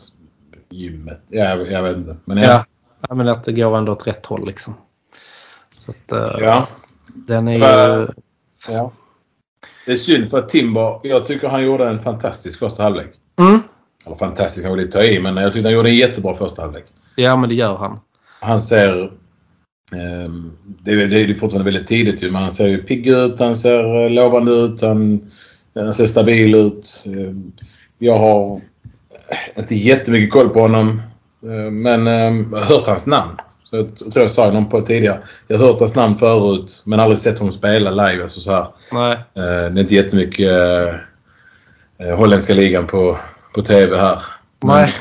[0.69, 1.21] gymmet.
[1.29, 2.15] Ja, jag, jag vet inte.
[2.25, 2.65] Men Ja.
[3.09, 3.15] ja.
[3.15, 4.73] men att det går ändå åt rätt håll liksom.
[5.69, 6.67] Så att eh, ja.
[7.07, 8.07] den är ju...
[8.69, 8.91] Ja.
[9.85, 13.07] Det är synd för att Timber, jag tycker han gjorde en fantastisk första halvlek.
[13.39, 13.61] Mm.
[14.05, 16.61] Eller fantastisk kan väl lite ta i, men jag tyckte han gjorde en jättebra första
[16.61, 16.85] halvlek.
[17.15, 17.99] Ja men det gör han.
[18.39, 19.11] Han ser...
[19.93, 20.51] ehm,
[20.83, 23.55] det, är, det är fortfarande väldigt tidigt ju, men han ser ju pigg ut, han
[23.55, 25.31] ser eh, lovande ut, han,
[25.75, 27.03] han ser stabil ut.
[27.05, 27.51] Ehm,
[27.99, 28.61] jag har
[29.57, 31.01] inte jättemycket koll på honom,
[31.43, 33.31] eh, men ehm, jag har hört hans namn.
[33.69, 35.21] Så jag tror jag sa någon på tidigare.
[35.47, 38.23] Jag har hört hans namn förut, men aldrig sett honom spela live.
[38.23, 38.67] Alltså så här.
[38.91, 39.11] Nej.
[39.13, 40.95] Eh, Det är inte jättemycket eh,
[42.07, 43.17] eh, holländska ligan på,
[43.55, 44.19] på TV här.
[44.63, 44.93] Nej.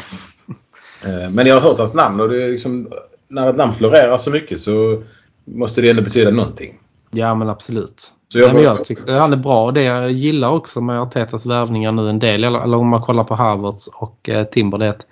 [1.07, 2.89] Eh, Men jag har hört hans namn och det är liksom,
[3.29, 5.03] när ett namn florerar så mycket så
[5.45, 6.79] måste det ändå betyda någonting.
[7.11, 8.13] Ja men absolut.
[8.33, 11.93] Så jag Nej, jag tycker han är bra det jag gillar också med Artetas värvningar
[11.93, 15.07] nu en del, eller om man kollar på Harvards och eh, Timber, det är att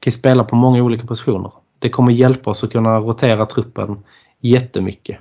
[0.00, 1.52] kan spela på många olika positioner.
[1.78, 4.04] Det kommer hjälpa oss att kunna rotera truppen
[4.40, 5.18] jättemycket.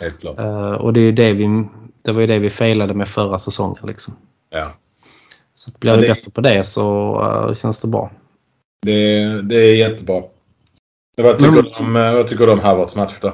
[0.00, 0.38] Helt klart.
[0.38, 1.68] Eh, och det, är ju det, vi,
[2.02, 3.86] det var ju det vi failade med förra säsongen.
[3.86, 4.16] Liksom.
[4.50, 4.72] Ja.
[5.54, 8.10] Så blir vi bättre på det så eh, känns det bra.
[8.82, 10.22] Det, det är jättebra.
[11.22, 13.32] Vad tycker, Men- du om, eh, vad tycker du om Harvards match då?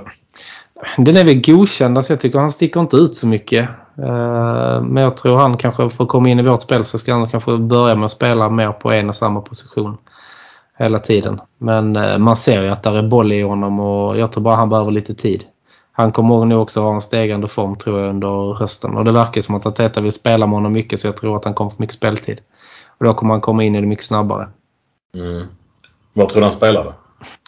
[0.96, 1.96] Den är väl godkänd.
[1.96, 3.68] Alltså jag tycker han sticker inte ut så mycket.
[3.98, 7.30] Eh, men jag tror han kanske får komma in i vårt spel så ska han
[7.30, 9.96] kanske börja med att spela mer på en och samma position.
[10.78, 11.40] Hela tiden.
[11.58, 14.54] Men eh, man ser ju att där är boll i honom och jag tror bara
[14.56, 15.44] han behöver lite tid.
[15.92, 18.96] Han kommer nog också ha en stegande form tror jag under hösten.
[18.96, 21.44] Och det verkar som att Ateta vill spela med honom mycket så jag tror att
[21.44, 22.40] han kommer få mycket speltid.
[22.98, 24.48] Och då kommer han komma in i det mycket snabbare.
[25.14, 25.46] Mm.
[26.12, 26.94] Var tror du han spelar då?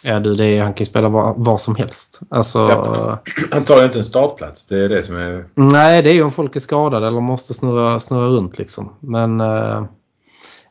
[0.03, 2.19] Ja du, det är, han kan ju spela var, var som helst.
[2.29, 3.19] Alltså, Ja.
[3.51, 4.67] Han tar ju inte en startplats.
[4.67, 5.45] Det är det som är...
[5.55, 8.93] Nej, det är ju om folk är skadade eller måste snurra, snurra runt liksom.
[8.99, 9.83] Men, eh,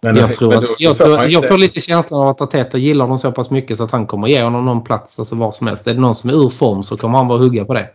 [0.02, 2.78] Men, jag, tror men att, jag, tror, jag inte- får lite känslan av att Ateta
[2.78, 5.50] gillar honom så pass mycket så att han kommer ge honom någon plats alltså var
[5.52, 5.86] som helst.
[5.86, 7.88] Är det någon som är ur form så kommer han bara hugga på det.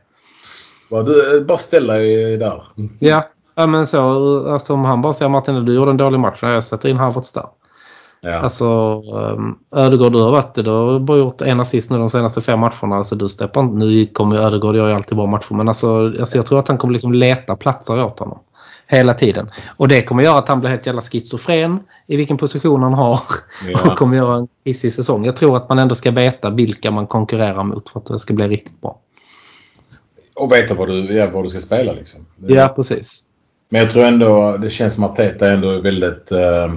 [0.90, 2.64] Bara, du, bara ställa dig där.
[3.00, 3.24] Ja,
[3.56, 4.00] ja men så.
[4.50, 6.40] Alltså, om han bara säger Martin du gjorde en dålig match.
[6.42, 7.46] Jag sätter in Havertz där.
[8.26, 8.36] Ja.
[8.36, 8.66] Alltså
[9.02, 10.62] um, Ödegård du har varit det.
[10.62, 12.96] Du har bara gjort en assist nu de senaste fem matcherna.
[12.96, 13.64] Alltså du steppar.
[13.64, 15.54] Nu kommer ju Ödegård gör ju alltid bra matcher.
[15.54, 18.40] Men alltså, alltså jag tror att han kommer liksom leta platser åt honom.
[18.88, 19.50] Hela tiden.
[19.78, 23.20] Och det kommer göra att han blir helt jävla schizofren i vilken position han har.
[23.68, 23.80] Ja.
[23.92, 25.26] Och kommer göra en kissig säsong.
[25.26, 28.34] Jag tror att man ändå ska veta vilka man konkurrerar mot för att det ska
[28.34, 29.00] bli riktigt bra.
[30.36, 32.26] Och veta vad du, ja, vad du ska spela liksom.
[32.48, 33.24] Ja, precis.
[33.70, 36.74] Men jag tror ändå, det känns som att Teta ändå är väldigt, eh,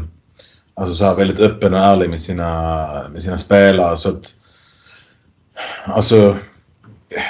[0.77, 3.97] alltså så här, väldigt öppen och ärlig med sina, med sina spelare.
[3.97, 4.35] Så att,
[5.85, 6.37] alltså,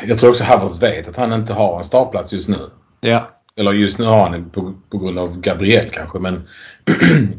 [0.07, 2.71] jag tror också Havertz vet att han inte har en startplats just nu.
[3.01, 3.31] Ja.
[3.57, 6.49] Eller just nu har han det på, på grund av Gabriel kanske, men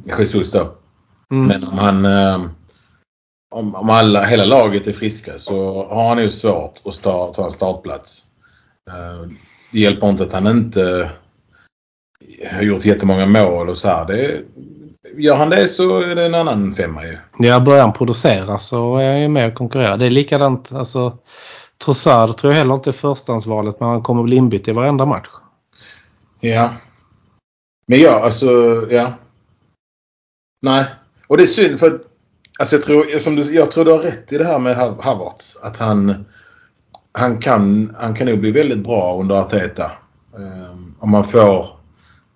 [0.17, 0.75] Jesus då.
[1.33, 1.47] Mm.
[1.47, 2.49] Men om han, eh,
[3.51, 7.45] om, om alla, hela laget är friska så har han ju svårt att sta, ta
[7.45, 8.25] en startplats.
[8.89, 9.29] Eh,
[9.71, 11.11] det hjälper inte att han inte
[12.51, 14.05] har gjort jättemånga mål och så här.
[14.05, 14.41] Det,
[15.17, 17.17] gör han det så är det en annan femma ju.
[17.39, 19.97] Ja, börjar han producera så är han ju med och konkurrera.
[19.97, 21.17] Det är likadant, alltså
[21.85, 25.27] Trossard tror jag heller inte är förstahandsvalet men han kommer bli inbytt i varenda match.
[26.39, 26.73] Ja.
[27.87, 28.47] Men ja, alltså,
[28.89, 29.13] ja.
[30.61, 30.85] Nej.
[31.27, 32.01] Och det är synd för
[32.59, 35.01] alltså jag tror, som du, jag tror du har rätt i det här med Hav-
[35.01, 35.57] Havertz.
[35.63, 36.25] Att han,
[37.11, 39.91] han kan, han kan nog bli väldigt bra under Arteta.
[40.33, 41.76] Um, om man får,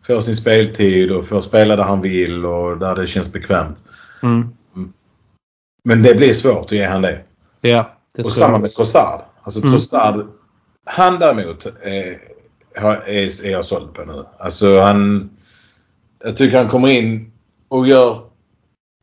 [0.07, 3.83] får sin speltid och får spela där han vill och där det känns bekvämt.
[4.23, 4.49] Mm.
[5.83, 7.21] Men det blir svårt att ge han det.
[7.61, 8.61] Ja, det Och samma jag.
[8.61, 9.21] med Trossard.
[9.41, 9.71] Alltså Mm.
[9.71, 10.27] Trossard.
[10.85, 12.17] Han däremot är,
[12.81, 14.25] har- är, är jag såld på nu.
[14.39, 15.29] Alltså han...
[16.23, 17.31] Jag tycker han kommer in
[17.67, 18.21] och gör...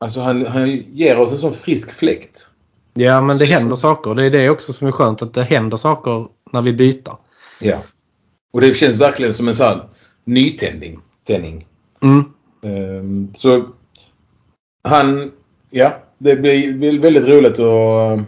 [0.00, 2.48] Alltså han, han ger oss en sån frisk fläkt.
[2.94, 4.14] Ja, men det händer saker.
[4.14, 7.16] Det är det också som är skönt att det händer saker när vi byter.
[7.60, 7.78] Ja.
[8.52, 9.82] Och det känns verkligen som en sån här
[10.28, 11.00] nytändning.
[11.26, 11.66] Tändning.
[12.02, 12.24] Mm.
[12.62, 13.68] Ehm, så
[14.82, 15.32] han...
[15.70, 18.20] Ja, det blir väldigt roligt att,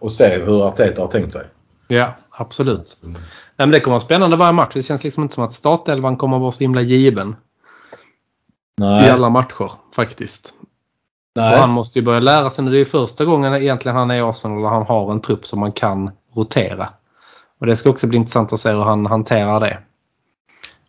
[0.00, 1.42] att se hur Arteta har tänkt sig.
[1.88, 2.98] Ja, absolut.
[3.02, 3.14] Nej,
[3.56, 4.74] men det kommer att vara spännande varje match.
[4.74, 7.34] Det känns liksom inte som att startelvan kommer att vara så himla given i
[8.80, 9.10] Nej.
[9.10, 10.54] alla matcher faktiskt.
[11.36, 11.58] Och Nej.
[11.58, 12.70] han måste ju börja lära sig nu.
[12.70, 15.46] Det är ju första gången egentligen han är i Arsenal och han har en trupp
[15.46, 16.88] som man kan rotera.
[17.60, 19.78] Och det ska också bli intressant att se hur han hanterar det.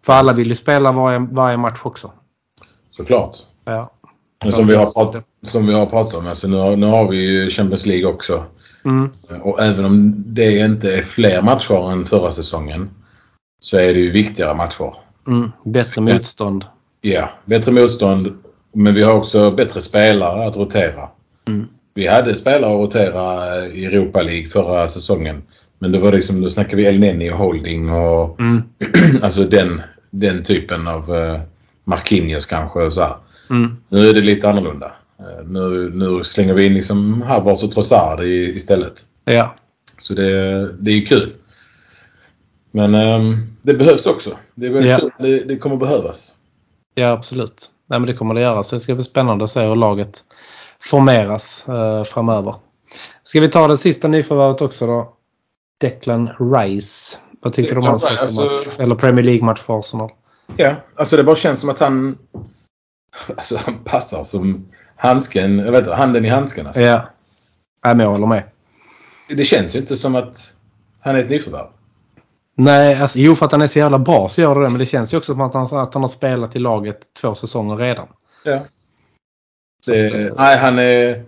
[0.06, 2.12] För alla vill ju spela varje, varje match också.
[2.92, 3.38] Såklart.
[3.66, 3.92] Ja.
[4.44, 7.08] Men som, vi har pratat, som vi har pratat om, alltså nu, har- nu har
[7.10, 8.44] vi ju Champions League också.
[8.86, 9.10] Mm.
[9.42, 12.90] Och även om det inte är fler matcher än förra säsongen
[13.60, 14.94] så är det ju viktigare matcher.
[15.28, 15.52] Mm.
[15.64, 16.66] Bättre motstånd.
[17.02, 18.38] Ja, bättre motstånd.
[18.74, 21.10] Men vi har också bättre spelare att rotera.
[21.48, 21.68] Mm.
[21.94, 25.44] Vi hade spelare att rotera i Europa League förra säsongen.
[25.80, 28.64] Men det var liksom, då snackar vi El Neni och Holding och Mm.
[29.22, 29.82] alltså den,
[30.20, 31.40] den typen av uh,
[31.84, 33.16] Marquinhos kanske och så här.
[33.50, 33.78] Mm.
[33.90, 34.92] Nu är det lite annorlunda.
[35.20, 39.06] Eh, Nu, nu slänger vi in liksom Havertz och Trossard i, istället.
[39.26, 39.56] Ja.
[39.98, 40.32] Så det,
[40.74, 41.34] det är ju kul.
[42.72, 44.38] Men ehm, det behövs också.
[44.56, 45.00] Det är väldigt Ja.
[45.00, 45.12] kul.
[45.20, 46.34] Det, det kommer behövas.
[46.96, 47.70] ja, absolut.
[47.88, 48.64] Nej, men det kommer det göra.
[48.64, 50.24] Så det ska bli spännande att se hur laget
[50.80, 52.56] formeras eh, framöver.
[53.24, 55.14] Ska vi ta det sista nyförvärvet också då?
[55.82, 57.18] Declan Rice.
[57.42, 58.68] Vad tycker du om hans första alltså- match?
[58.78, 60.12] Eller Premier League-match för Arsenal?
[60.58, 62.18] Ja, alltså det bara känns som att han...
[63.38, 66.82] Alltså han passar som handsken, jag vet inte, handen i handsken alltså.
[66.82, 67.08] Ja.
[67.86, 68.44] Nej, men jag håller med.
[69.28, 70.56] Det känns ju inte som att
[71.00, 71.68] han är ett nyförvärv.
[72.56, 74.70] Nej, alltså, jo för att han är så jävla bra så gör det det.
[74.70, 77.36] Men det känns ju också som att han, att han har spelat i laget två
[77.36, 78.08] säsonger redan.
[78.44, 78.60] Ja.
[79.86, 81.24] Det, nej, han är...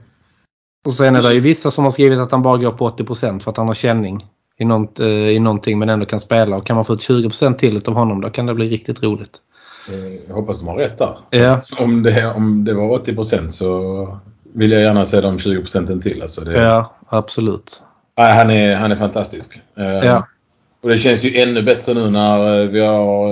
[0.85, 3.39] Och sen är det ju vissa som har skrivit att han bara går på 80%
[3.39, 4.25] för att han har känning
[4.59, 6.55] i, något, eh, i någonting men ändå kan spela.
[6.55, 9.37] Och kan man få ett 20% till av honom då kan det bli riktigt roligt.
[9.89, 11.17] eh, Jag hoppas de har rätt där.
[11.29, 14.17] Ja, Om det, om det var 80% så
[14.53, 16.21] vill jag gärna se de 20 procenten till.
[16.21, 17.81] Alltså det, ja absolut.
[18.17, 19.59] Nej, han, är, han är fantastisk.
[19.77, 20.27] Eh, Ja.
[20.81, 23.29] Och det känns ju ännu bättre nu när vi har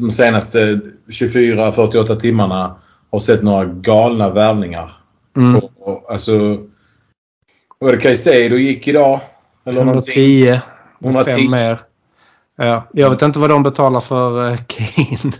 [0.00, 2.74] de senaste 24-48 timmarna
[3.10, 4.96] har sett några galna värvningar.
[5.36, 5.56] Mm.
[5.56, 6.58] Och, alltså,
[7.78, 9.20] var det Caicedo gick idag?
[9.68, 10.48] Eller någonting.
[10.48, 10.60] 110.
[11.04, 11.30] 110.
[11.30, 11.78] Fem mer.
[12.56, 15.32] Ja, jag vet inte vad de betalar för eh, Kane.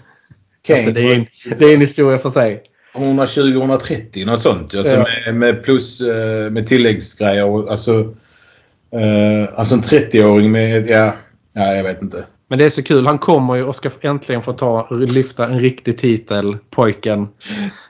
[0.63, 0.79] Kane.
[0.79, 1.27] Alltså, det, är en,
[1.59, 2.63] det är en historia för sig.
[2.95, 4.75] 120-130 något sånt.
[4.75, 5.07] Alltså Ja.
[5.27, 7.71] med, med plus eh, med tilläggsgrejer.
[7.71, 8.15] Alltså,
[8.93, 11.15] eh, alltså en 30-åring med, ja,
[11.55, 12.25] ja, jag vet inte.
[12.49, 13.07] Men det är så kul.
[13.07, 17.29] Han kommer ju och ska äntligen få ta, lyfta en riktig titel, pojken.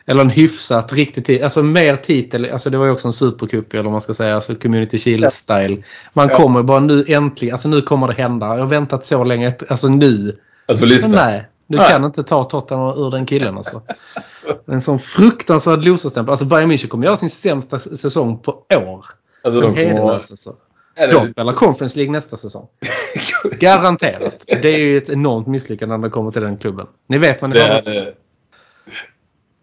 [0.06, 1.44] Eller en hyfsat riktig titel.
[1.44, 2.50] Alltså mer titel.
[2.52, 4.34] Alltså det var ju också en supercup eller man ska säga.
[4.34, 5.82] Alltså Community Shield-style.
[6.12, 6.36] Man Ja.
[6.36, 7.54] kommer bara nu äntligen.
[7.54, 8.46] Alltså nu kommer det hända.
[8.46, 9.54] Jag har väntat så länge.
[9.68, 10.38] Alltså nu.
[10.66, 11.08] Att få lyfta.
[11.08, 11.48] Nej.
[11.66, 11.88] Du Nej.
[11.88, 13.82] kan inte ta Tottenham ur den killen alltså.
[14.66, 16.30] En sån fruktansvärd loserstämpel.
[16.30, 19.06] Alltså Bayern München kommer göra sin sämsta säsong på år.
[19.44, 20.10] Alltså, De kommer...
[20.14, 20.52] alltså.
[20.98, 22.66] Ja, det- De spelar Conference League nästa säsong.
[23.60, 24.44] Garanterat.
[24.46, 26.86] Det är ju ett enormt misslyckande när det kommer till den klubben.
[27.08, 28.14] Ni vet vad ni Det det.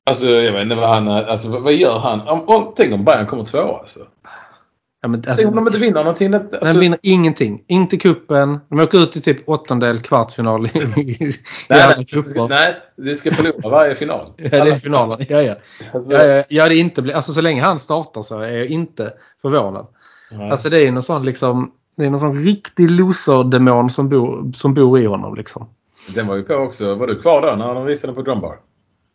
[0.10, 1.08] Alltså jag vet inte vad han.
[1.08, 2.22] Alltså vad, gör han?
[2.28, 4.00] Om, om, tänk om Bayern kommer tvåa alltså.
[5.02, 6.34] Ja, men, Tänk om de alltså, inte vinner någonting.
[6.34, 7.64] Alltså, de vinner ingenting.
[7.68, 8.60] Inte kuppen.
[8.70, 10.70] De åker ut i typ åttondel, kvartsfinal i,
[11.02, 11.34] i,
[11.70, 12.48] nej, alla kupper.
[12.50, 14.32] nej, det ska förlora varje final.
[14.38, 15.26] Ja, det är finalen.
[15.30, 15.56] Ja, ja.
[15.94, 18.66] Alltså, Ja, ja, jag hade inte blivit, alltså så länge han startar så är jag
[18.66, 19.88] inte förvånad.
[20.38, 20.52] Nej.
[20.52, 24.74] Alltså det är någon sån liksom, det är någon sån riktig loserdemon som bor, som
[24.74, 25.68] bor i honom liksom.
[26.16, 26.96] Den var ju på också.
[26.96, 28.56] Var du kvar då när de visade på Drumbar?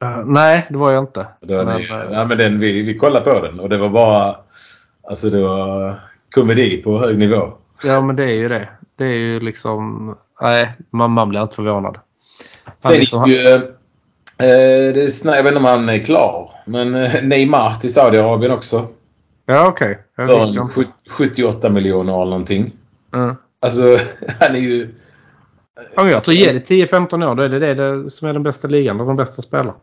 [0.05, 1.21] Uh, nej, det var jag inte.
[1.21, 4.37] Är Men, eh, ja, men den, vi, vi kollade på den och det var bara...
[5.09, 5.95] Alltså det var
[6.31, 7.53] komedi på hög nivå.
[7.85, 8.69] Ja men det är ju det.
[8.97, 11.99] Det är ju liksom, nej man, man blir inte förvånad.
[12.79, 13.49] Sen liksom, gick ju...
[14.41, 16.51] Eh, det är jag vet inte om han är klar.
[16.67, 18.87] Men eh, Neymar till Saudiarabien också.
[19.55, 19.99] Ja okej.
[20.75, 22.73] Sju- 78 miljoner eller någonting.
[23.15, 23.35] Mm.
[23.63, 23.99] Alltså
[24.41, 24.89] han är ju...
[25.97, 28.69] Men jag tror ge det 10-15 år då är det det, som är den bästa
[28.69, 28.99] ligan.
[28.99, 29.75] Där de bästa spelar.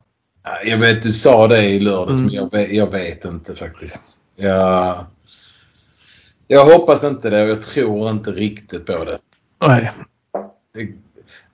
[0.65, 2.25] Jag vet du sa det i lördags Mm.
[2.25, 4.15] men jag vet, jag vet inte faktiskt.
[4.35, 5.05] Jag,
[6.47, 9.17] jag hoppas inte det och jag tror inte riktigt på det.
[9.67, 9.91] Nej.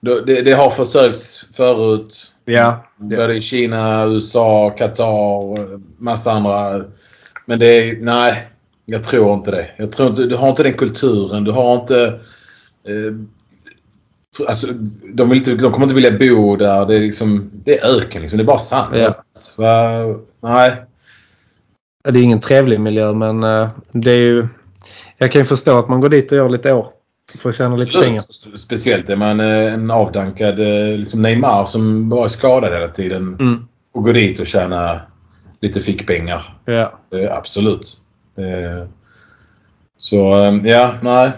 [0.00, 2.32] Det, det, det har försökts förut.
[2.44, 2.84] Ja.
[2.96, 6.84] Både i Kina, USA, Qatar, massa andra.
[7.44, 8.48] Men det är, nej,
[8.84, 9.70] jag tror inte det.
[9.76, 11.44] Jag tror inte, du har inte den kulturen.
[11.44, 12.20] Du har inte...
[12.88, 13.14] Eh,
[14.48, 14.66] alltså,
[15.12, 16.86] de, vill inte, de kommer inte vilja bo där.
[16.86, 18.36] Det är liksom, det är öken liksom.
[18.36, 18.96] Det är bara sand.
[18.96, 19.24] Ja.
[19.56, 20.04] Va,
[20.40, 20.72] nej.
[22.04, 24.48] Det är ingen trevlig miljö men eh, det är ju...
[25.18, 26.86] Jag kan ju förstå att man går dit och gör lite år.
[27.38, 28.24] För att tjäna lite pengar.
[28.56, 33.36] Speciellt är man eh, en avdankad eh, liksom Neymar som bara är skadad hela tiden.
[33.40, 33.68] Mm.
[33.92, 35.08] Och går dit och tjänar
[35.60, 36.58] lite fickpengar.
[36.64, 36.98] Ja.
[37.10, 38.00] Eh, absolut.
[38.36, 38.88] Eh,
[39.96, 41.32] så eh, ja, nej.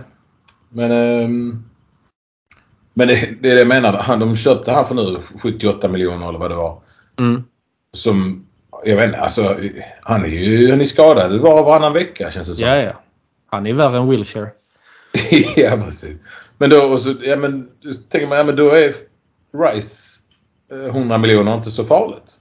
[0.69, 1.29] Men, eh,
[2.95, 4.17] men det, det är det jag menar.
[4.17, 6.81] De köpte han för nu 78 miljoner eller vad det var.
[7.21, 7.45] Mm.
[7.93, 8.47] Som,
[8.85, 9.59] jag vet inte, alltså
[10.03, 12.67] han är ju han är skadad var och varannan vecka känns det som.
[12.67, 12.93] Ja, ja.
[13.47, 14.51] Han är värre än Wilshire.
[15.57, 16.19] ja, precis.
[16.59, 17.69] Men då, och så, ja men,
[18.09, 18.95] tänker man, ja men då är
[19.65, 20.21] Rice
[20.73, 22.33] eh, 100 miljoner inte så farligt.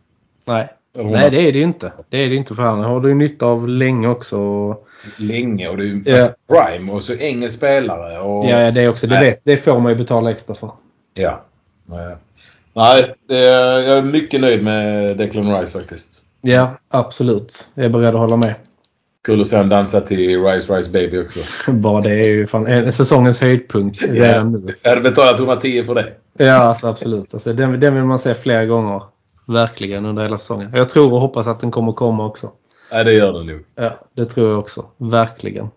[0.46, 0.75] Nej.
[0.96, 1.92] Nej, det är det ju inte.
[2.10, 4.38] Det är det inte för han har du ju nytta av länge också.
[5.18, 6.28] Länge och det är ju Ja.
[6.48, 8.20] Prime och så engelsk spelare.
[8.20, 9.08] Och, Ja, det är också.
[9.08, 10.72] Det, vet, det får man ju betala extra för.
[11.14, 11.42] Ja.
[12.76, 13.36] Nej, är,
[13.82, 16.22] jag är mycket nöjd med Declan Rice faktiskt.
[16.42, 17.70] Ja, absolut.
[17.74, 18.56] Jag är beredd att hålla med.
[19.26, 21.40] Kul att se honom dansa till Rice Rice Baby också.
[21.72, 24.74] Bara det är ju fan en, säsongens höjdpunkt redan nu.
[24.82, 26.14] Jag hade betalat 110 för det.
[26.38, 27.34] Ja, alltså, absolut.
[27.34, 29.02] Alltså, den, den vill man se flera gånger.
[29.46, 30.72] Verkligen under hela säsongen.
[30.74, 32.52] Jag tror och hoppas att den kommer komma också.
[32.92, 33.66] Nej, det gör det nog.
[33.76, 34.86] Ja, det tror jag också.
[34.98, 35.70] Verkligen.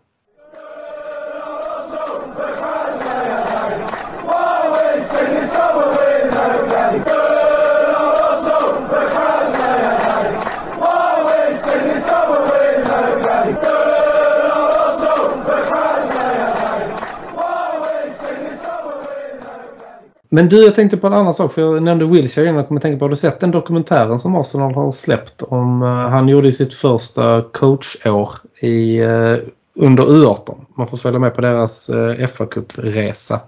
[20.28, 21.52] Men du, jag tänkte på en annan sak.
[21.52, 22.56] För jag nämnde Wilshire innan.
[22.56, 25.42] Jag kommer tänka på, har du sett den dokumentären som Arsenal har släppt?
[25.42, 29.36] om eh, Han gjorde sitt första coachår i, eh,
[29.74, 30.54] under U18.
[30.76, 33.40] Man får följa med på deras uh, fa Cup-resa.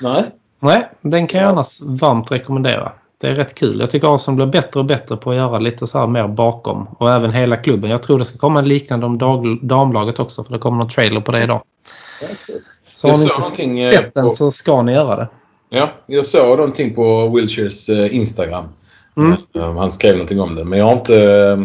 [0.00, 0.24] Nej.
[0.60, 2.92] Nej, den kan jag annars varmt rekommendera.
[3.20, 3.80] Det är rätt kul.
[3.80, 6.86] Jag tycker Arsenal blir bättre och bättre på att göra lite så här mer bakom.
[6.98, 7.90] Och även hela klubben.
[7.90, 10.44] Jag tror det ska komma en liknande om dag, damlaget också.
[10.44, 11.62] För det kommer någon trailer på det idag.
[12.92, 15.28] Så har ni inte eh, sett den på- så ska ni göra det.
[15.74, 18.64] Ja, jag såg någonting på Wilshires eh, Instagram.
[19.16, 19.32] Mm.
[19.54, 20.64] Eh, Han skrev någonting om det.
[20.64, 21.56] Men jag har inte, eh,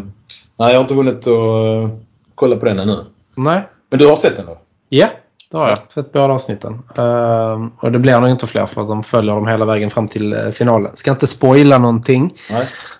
[0.57, 1.91] nej, jag har inte hunnit att
[2.35, 2.97] kolla på den ännu.
[3.35, 3.67] Nej.
[3.89, 4.57] Men du har sett den då?
[4.89, 5.07] Ja.
[5.51, 5.77] det har jag.
[5.77, 6.73] Sett båda avsnitten.
[6.99, 10.07] Uh, och det blir nog inte fler för att de följer dem hela vägen fram
[10.07, 10.91] till finalen.
[10.93, 12.33] Ska inte spoila någonting.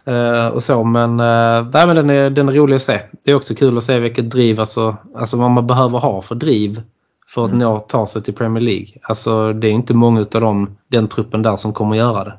[0.08, 3.00] Uh, och så, men, uh, nej, men den, är, den är rolig att se.
[3.26, 6.36] Det är också kul att se vilket driv, alltså, alltså vad man behöver ha för
[6.36, 6.82] driv
[7.30, 7.60] för att mm.
[7.60, 8.88] nå, ta sig till Premier League.
[9.02, 12.34] Alltså det är inte många av dem, den truppen där som kommer göra det.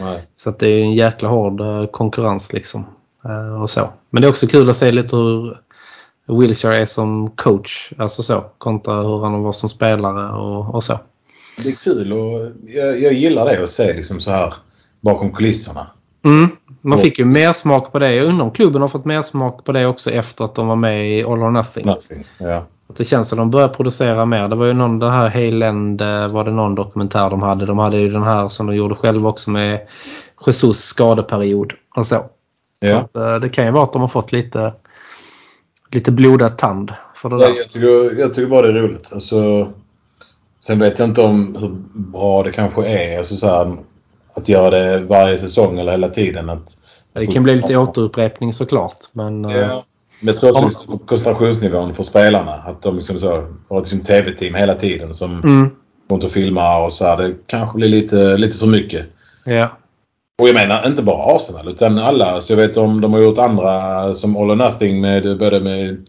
[0.00, 0.26] Nej.
[0.36, 1.62] Så att det är en jäkla hård
[1.92, 2.84] konkurrens liksom.
[3.62, 3.90] Och så.
[4.10, 5.56] Men det är också kul att se lite hur
[6.26, 7.92] Wilshire är som coach.
[7.98, 8.44] Alltså så.
[8.58, 10.98] Kontra hur han var som spelare och, och så.
[11.62, 14.54] Det är kul och jag, jag gillar det att se liksom så här
[15.00, 15.86] bakom kulisserna.
[16.24, 16.50] Mm.
[16.80, 18.14] Man fick ju mer smak på det.
[18.14, 20.76] Jag undrar om klubben har fått mer smak på det också efter att de var
[20.76, 21.86] med i All or Nothing.
[21.86, 22.66] Nothing ja.
[22.92, 24.48] Att det känns som att de börjar producera mer.
[24.48, 27.66] Det var ju någon, det här Hayland eh, var det någon dokumentär de hade.
[27.66, 29.80] De hade ju den här som de gjorde själva också med
[30.46, 32.14] Jesus skadeperiod och så.
[32.80, 32.88] Ja.
[32.88, 34.72] Så att, eh, det kan ju vara att de har fått lite
[35.92, 37.48] lite blodad tand för det där.
[37.56, 39.10] jag, tycker, jag tycker bara det är roligt.
[39.12, 39.72] Alltså,
[40.60, 43.76] sen vet jag inte om hur bra det kanske är alltså så här,
[44.34, 46.50] att göra det varje säsong eller hela tiden.
[46.50, 46.78] Att,
[47.12, 48.98] det kan bli lite återupprepning såklart.
[49.12, 49.84] Men, ja.
[50.22, 52.52] Men jag tror också liksom, koncentrationsnivån för spelarna.
[52.52, 53.30] Att de liksom så,
[53.68, 55.70] har ett liksom tv-team hela tiden som mm.
[56.08, 57.16] går inte och filmar och så här.
[57.16, 59.06] Det kanske blir lite, lite för mycket.
[59.44, 59.78] Ja.
[60.42, 62.40] Och jag menar inte bara Arsenal utan alla.
[62.40, 66.06] Så jag vet om de har gjort andra som All or Nothing med både med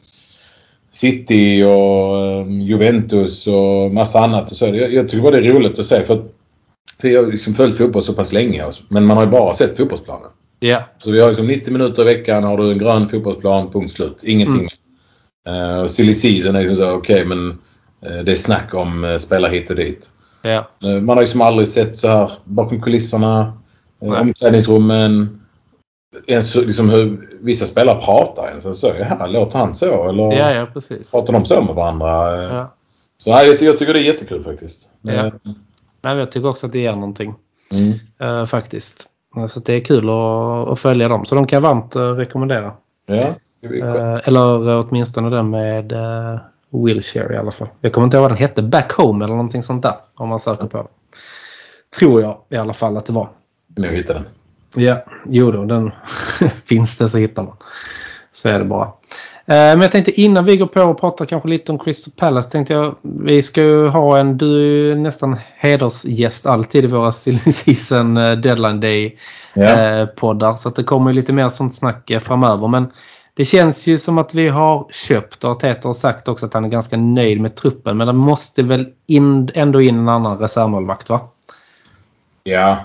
[0.91, 4.51] City och um, Juventus och massa annat.
[4.51, 4.66] Och så.
[4.66, 6.34] Jag, jag tycker bara det är roligt att se för, att,
[7.01, 8.64] för jag har liksom följt fotboll så pass länge.
[8.88, 10.30] Men man har ju bara sett fotbollsplanen.
[10.64, 10.84] Ja.
[10.97, 14.24] Så vi har liksom 90 minuter i veckan har du en grön fotbollsplan, punkt slut.
[14.24, 14.70] Ingenting mm.
[15.45, 15.80] mer.
[15.82, 17.49] Uh, silly season är liksom så okej okay, men
[18.05, 20.11] uh, det är snack om uh, spela hit och dit.
[20.41, 20.68] Ja.
[20.86, 23.57] Uh, man har liksom aldrig sett så här bakom kulisserna.
[23.99, 24.22] Nej.
[24.22, 25.41] Omklädningsrummen.
[26.28, 28.80] Ens, liksom hur vissa spelare pratar ens.
[28.80, 30.09] Så, ja, låter han så?
[30.09, 31.11] Eller ja, ja, precis.
[31.11, 32.43] pratar de så med varandra?
[32.43, 32.76] Ja.
[33.18, 34.89] Så nej, jag, jag tycker det är jättekul faktiskt.
[35.01, 35.32] Ja.
[36.01, 37.36] Nej, jag tycker också att det ger någonting.
[37.72, 37.93] Mm.
[38.22, 39.09] Uh, faktiskt.
[39.48, 41.26] Så det är kul att, att, följa dem.
[41.26, 42.74] Så de kan jag varmt uh, rekommendera.
[43.06, 45.94] Ja, uh, eller åtminstone den med
[46.70, 47.68] Wilshire i alla fall.
[47.82, 48.62] Jag kommer inte ihåg vad den hette.
[48.62, 49.96] Back Home eller någonting sånt där.
[50.16, 50.88] Om man söker på det.
[52.00, 53.30] Tror jag i alla fall att det var.
[53.76, 54.26] Nu hittar den.
[54.76, 55.92] Ja, jo då, den
[56.66, 57.56] finns det så hittar man.
[58.32, 58.92] Så är det bara.
[59.46, 62.50] Eh, men jag tänkte innan vi går på och pratar kanske lite om Crystal Palace
[62.50, 67.12] tänkte jag vi ska ju ha en, du är nästan hedersgäst alltid i våra
[67.52, 69.18] season eh, deadline day
[69.54, 70.08] ja.
[70.16, 72.91] poddar så att det kommer lite mer sånt snack framöver men
[73.34, 76.66] det känns ju som att vi har köpt och Arteta har sagt också att han
[76.66, 81.10] är ganska nöjd med truppen men det måste väl in, ändå in en annan reservmålvakt
[81.10, 81.20] va?
[82.44, 82.78] Ja,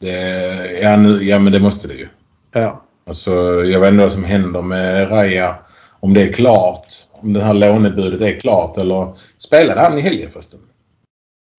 [0.00, 2.08] det, ja, nu, ja, men det måste det ju.
[2.52, 2.82] Ja.
[3.06, 3.32] Alltså,
[3.64, 5.56] jag vet inte vad som händer med Raja.
[6.00, 6.86] Om det är klart.
[7.12, 8.78] Om det här lånebudet är klart.
[8.78, 10.60] Eller spelade han i helgen förresten?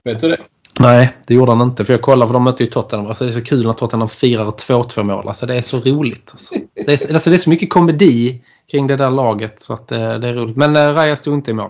[0.04, 0.38] Vet du det?
[0.80, 1.86] Nej, det gjorde han inte.
[1.86, 3.08] För jag kollade för de mötte ju Tottenham.
[3.08, 5.28] Alltså, det är så kul när Tottenham firar 2-2 mål.
[5.28, 6.30] Alltså, det är så roligt.
[6.32, 6.56] Alltså.
[6.74, 10.02] Det, är, alltså, det är så mycket komedi kring det där laget så att det,
[10.02, 10.58] eh, det är roligt.
[10.58, 11.70] Men äh, Raja stod inte i mål.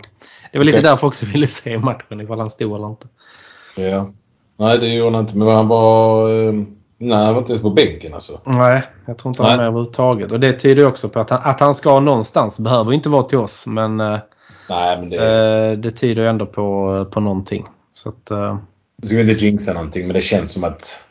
[0.51, 0.89] Det var lite okay.
[0.89, 3.07] därför också ville se matchen ifall han stod eller inte.
[3.76, 4.09] Ja.
[4.57, 5.38] Nej, det gjorde han inte.
[5.38, 6.34] Men han var...
[6.43, 6.53] Eh,
[7.00, 8.39] nej, han var inte ens på bänken alltså.
[8.45, 10.32] Nej, jag tror inte han var med överhuvudtaget.
[10.32, 12.60] Och det tyder också på att han, att han ska någonstans.
[12.60, 14.00] Behöver inte vara till oss, men...
[14.00, 14.20] Eh,
[14.70, 15.18] nej, men det...
[15.18, 17.68] Eh, det tyder ändå på, på någonting.
[17.93, 18.30] Så att...
[19.02, 21.04] Jag ska inte jinxa någonting, men det känns som att...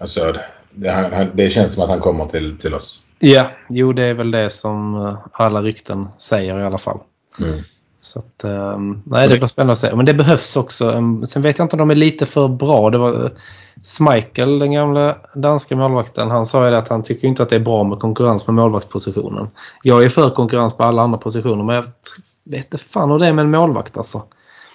[0.00, 0.34] Alltså,
[0.70, 3.02] det, det känns som att han kommer till, till oss.
[3.18, 6.98] Ja, jo det är väl det som alla rykten säger i alla fall.
[7.40, 7.60] Mm.
[8.04, 9.94] Så att, um, nej, det blir spännande att se.
[9.94, 10.90] Men det behövs också.
[10.90, 12.90] Um, sen vet jag inte om de är lite för bra.
[12.90, 13.32] Det var
[13.84, 17.60] Schmeichel, den gamla danska målvakten, han sa ju att han tycker inte att det är
[17.60, 19.48] bra med konkurrens med målvaktspositionen.
[19.82, 21.84] Jag är för konkurrens på alla andra positioner men jag
[22.44, 24.22] vet inte fan hur det är med en målvakt alltså.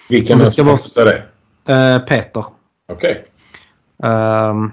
[0.08, 1.10] Vilken målvakt vara...
[1.64, 1.96] det?
[1.96, 2.44] Uh, Peter.
[2.92, 3.24] Okej.
[3.98, 4.12] Okay.
[4.12, 4.72] Um,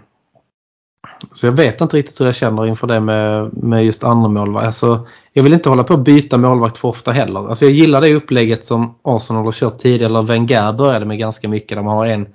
[1.33, 4.65] så jag vet inte riktigt hur jag känner inför det med, med just andra målvakt.
[4.65, 7.49] Alltså, jag vill inte hålla på att byta målvakt för ofta heller.
[7.49, 10.05] Alltså, jag gillar det upplägget som Arsenal har kört tidigare.
[10.05, 11.77] Eller Wenger började med ganska mycket.
[11.77, 12.27] Där man har en,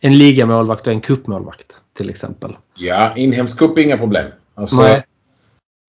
[0.00, 2.56] en ligamålvakt och en kuppmålvakt till exempel.
[2.74, 4.26] Ja, inhemsk cup inga problem.
[4.54, 5.02] Alltså, Nej.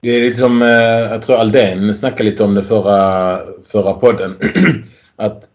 [0.02, 4.36] Det är lite som, eh, jag tror Aldén snackade lite om det förra, förra podden.
[5.16, 5.50] att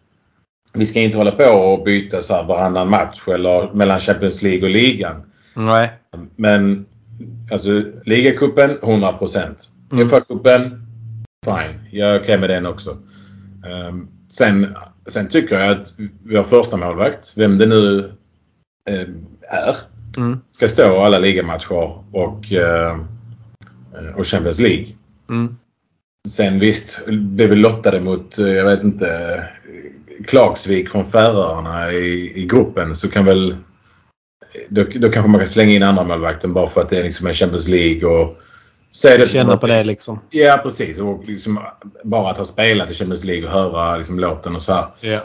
[0.72, 4.62] vi ska inte hålla på och byta så här varannan match eller mellan Champions League
[4.62, 5.22] och ligan.
[5.54, 5.92] Nej.
[6.36, 6.86] Men
[7.52, 9.68] alltså ligacupen 100 procent.
[9.92, 10.08] Mm.
[10.08, 10.82] FA-cupen,
[11.44, 11.80] fine.
[11.90, 12.98] Jag är okej okay med den också.
[13.90, 14.76] Um, sen,
[15.06, 15.94] sen tycker jag att
[16.24, 17.98] vi har första målvakt, vem det nu
[18.90, 19.76] um, är,
[20.16, 20.40] mm.
[20.48, 23.04] ska stå alla ligamatcher och, uh,
[24.16, 24.86] och Champions League.
[25.28, 25.56] Mm.
[26.28, 29.08] Sen visst, blev vi lottade mot, jag vet inte,
[30.26, 33.56] Klagsvik från Färöarna i, i gruppen så kan väl
[34.68, 37.26] då, då kanske man kan slänga in andra målvakten bara för att det är liksom
[37.26, 38.38] en Champions League och
[38.90, 40.20] se det känna på det liksom.
[40.30, 40.98] Ja precis.
[40.98, 41.60] Och liksom
[42.04, 44.86] bara att ha spelat i Champions League och höra liksom låten och så här.
[45.02, 45.22] Yeah.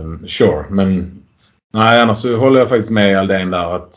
[0.00, 1.22] Um, sure, men
[1.72, 3.94] nej annars så håller jag faktiskt med Aldén där att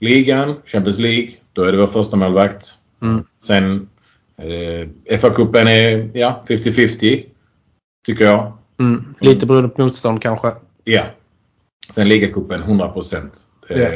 [0.00, 2.74] ligan, Champions League, då är det vår första målvakt.
[3.02, 3.24] Mm.
[3.42, 3.88] Sen
[4.38, 7.24] eh, FA-cupen är ja 50-50.
[8.06, 8.52] Tycker jag.
[8.80, 9.14] Mm.
[9.20, 10.52] Lite beroende på motstånd kanske.
[10.84, 11.02] Ja.
[11.94, 13.38] Sen ligacupen 100 procent.
[13.68, 13.94] Yeah.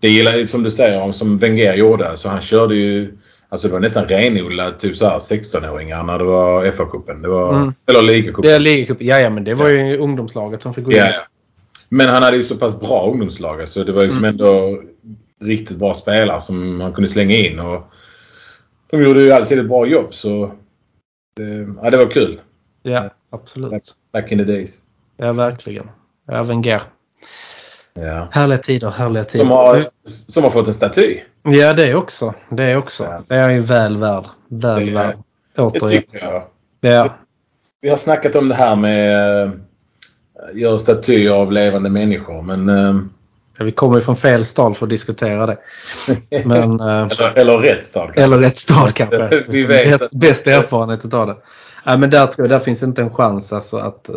[0.00, 2.16] Det gillar som du säger, som Wenger gjorde.
[2.16, 3.16] Så han körde ju
[3.48, 7.24] Alltså det var nästan renodlat typ så 16-åringar när det var FA-cupen.
[7.54, 7.74] Mm.
[7.86, 8.50] Eller ligacupen.
[8.50, 9.06] Det ligacupen.
[9.06, 10.96] Ja, ja, men det var ju ungdomslaget som fick gå in.
[10.96, 11.20] Ja, ja.
[11.88, 13.68] Men han hade ju så pass bra ungdomslag.
[13.68, 14.30] Så det var ju liksom mm.
[14.30, 14.82] ändå
[15.40, 17.60] riktigt bra spelare som man kunde slänga in.
[17.60, 17.82] Och
[18.90, 20.14] de gjorde ju alltid ett bra jobb.
[20.14, 20.52] Så
[21.36, 22.40] det, ja, det var kul.
[22.82, 23.70] Ja, absolut.
[23.70, 23.82] Back,
[24.12, 24.82] back in the days.
[25.16, 25.90] Ja, verkligen.
[26.26, 26.82] Ja, Wenger.
[28.00, 28.28] Ja.
[28.30, 29.44] Härliga tider, härliga tider.
[29.44, 31.20] Som har, som har fått en staty.
[31.42, 32.34] Ja, det också.
[32.50, 33.04] Det också.
[33.04, 33.22] Ja.
[33.28, 34.24] Det är ju väl värd.
[34.48, 35.16] Väl det, värd.
[35.72, 36.42] Det tycker jag.
[36.80, 37.16] Ja.
[37.80, 42.68] Vi har snackat om det här med att uh, göra statyer av levande människor men...
[42.68, 43.02] Uh,
[43.58, 45.58] ja, vi kommer ju från fel stad för att diskutera det.
[46.44, 48.22] Men, uh, eller, eller rätt stad kanske.
[48.22, 49.44] Eller rätt stad kanske.
[49.48, 51.36] vi vet bäst, bäst erfarenhet av det.
[51.84, 54.10] Ja, men där, tror jag, där finns inte en chans alltså att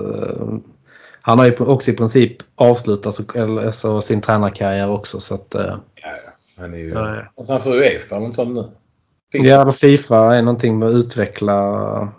[1.30, 5.20] han har ju också i princip avslutat alltså, sin tränarkarriär också.
[5.20, 6.10] Så att, ja, ja.
[6.58, 6.96] Han är ju...
[7.48, 8.70] Han får Uefa eller något sånt nu.
[9.32, 9.48] FIFA.
[9.48, 11.54] Ja, Fifa är någonting med att utveckla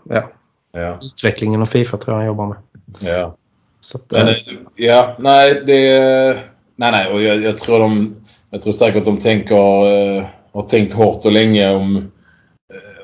[0.09, 0.31] ja,
[0.73, 0.99] ja.
[1.03, 2.59] utvecklingen av Fifa tror jag han jobbar med.
[3.01, 3.37] Ja.
[3.81, 4.35] Så att, Men,
[4.77, 6.39] ja, nej, det...
[6.77, 7.13] Nej, nej.
[7.13, 8.17] Och jag, jag, tror de...
[8.51, 9.85] Jag tror säkert de tänker...
[9.87, 12.11] Uh, har tänkt hårt och länge om...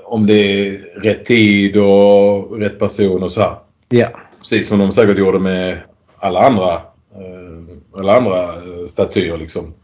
[0.04, 3.56] Om det är rätt tid och rätt person och så här.
[3.88, 4.08] Ja.
[4.38, 5.80] Precis som de säkert gjorde med
[6.26, 8.48] alla andra, uh, alla andra
[8.86, 9.74] statyer liksom.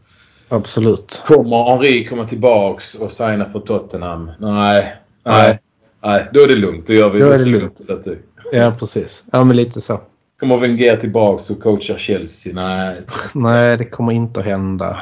[0.49, 1.23] Absolut.
[1.25, 4.31] Kommer Henri komma tillbaks och signa för Tottenham?
[4.39, 4.95] Nej.
[5.25, 5.59] Nej.
[6.03, 6.87] Nej, då är det lugnt.
[6.87, 7.81] Då gör vi då är det lugnt.
[7.81, 8.15] Staty.
[8.51, 9.23] Ja, precis.
[9.31, 10.01] Ja, men lite så.
[10.39, 12.53] Kommer Wenger tillbaks och coachar Chelsea?
[12.53, 13.01] Nej.
[13.33, 15.01] Nej, det kommer inte att hända.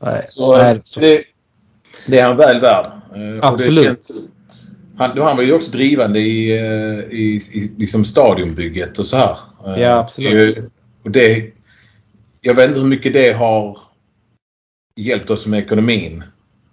[0.00, 0.22] Nej.
[0.26, 1.24] Så, Nej, det,
[2.06, 2.86] det, är han väl värd.
[2.86, 3.84] Eh, Absolut.
[3.84, 4.18] Känns,
[4.96, 9.38] han, han var ju också drivande i, eh, i, i liksom stadionbygget och så här.
[9.66, 10.58] Eh, ja, absolut.
[11.04, 11.52] Och det,
[12.40, 13.78] jag vet inte hur mycket det har
[14.96, 16.24] hjälpt oss med ekonomin.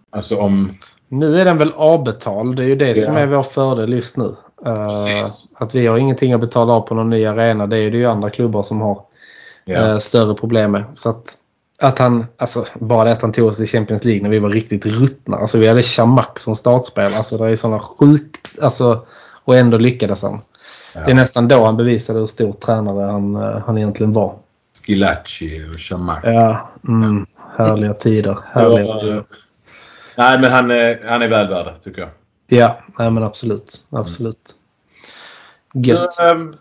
[0.09, 0.71] Alltså om...
[1.07, 2.55] Nu är den väl avbetald.
[2.55, 3.05] Det är ju det ja.
[3.05, 4.35] som är vår fördel just nu.
[4.65, 4.91] Uh,
[5.53, 7.67] att vi har ingenting att betala av på någon ny arena.
[7.67, 9.03] Det är det ju andra klubbar som har
[9.65, 9.99] ja.
[9.99, 10.83] större problem med.
[10.95, 11.37] Så att,
[11.81, 14.85] att han, alltså bara att han tog oss till Champions League när vi var riktigt
[14.85, 15.37] ruttna.
[15.37, 17.13] Alltså vi hade Chamak som startspel.
[17.13, 19.05] Alltså det är sådana sjukt, alltså
[19.43, 20.41] och ändå lyckades han.
[20.95, 21.01] Ja.
[21.05, 24.35] Det är nästan då han bevisade hur stor tränare han, uh, han egentligen var.
[24.85, 26.19] Skilacci och Chamak.
[26.23, 27.25] Ja, mm.
[27.57, 28.37] Härliga tider.
[28.51, 29.23] Härliga ja, tider.
[30.17, 32.09] Nej, men han är, han är väl värd tycker jag.
[32.47, 33.85] Ja, nej, men absolut.
[33.89, 34.55] Absolut.
[35.73, 36.17] Gött.
[36.35, 36.55] Um,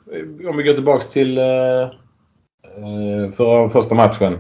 [0.49, 1.91] om vi går tillbaks till uh,
[3.37, 4.39] för första matchen.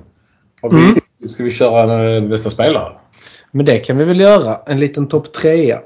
[0.62, 1.00] Har vi, mm.
[1.26, 2.92] Ska vi köra en bästa spelare?
[3.50, 4.61] Men det kan vi väl göra.
[4.66, 5.80] En liten topp trea.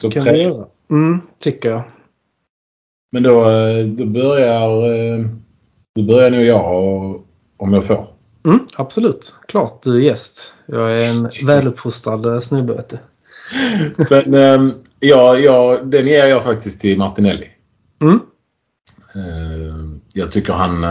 [0.00, 0.52] Topp tre?
[0.90, 1.82] Mm, tycker jag.
[3.12, 3.44] Men då,
[3.96, 4.70] då börjar
[5.94, 7.22] då börjar nog jag
[7.56, 8.06] om jag får.
[8.46, 9.34] Mm, absolut.
[9.48, 10.54] Klart du är gäst.
[10.66, 12.84] Jag är en väluppfostrad eh, snubbe.
[14.10, 17.46] Men ähm, ja, ja, den ger jag faktiskt till Martinelli.
[18.02, 18.20] Mm.
[19.14, 20.84] Äh, jag tycker han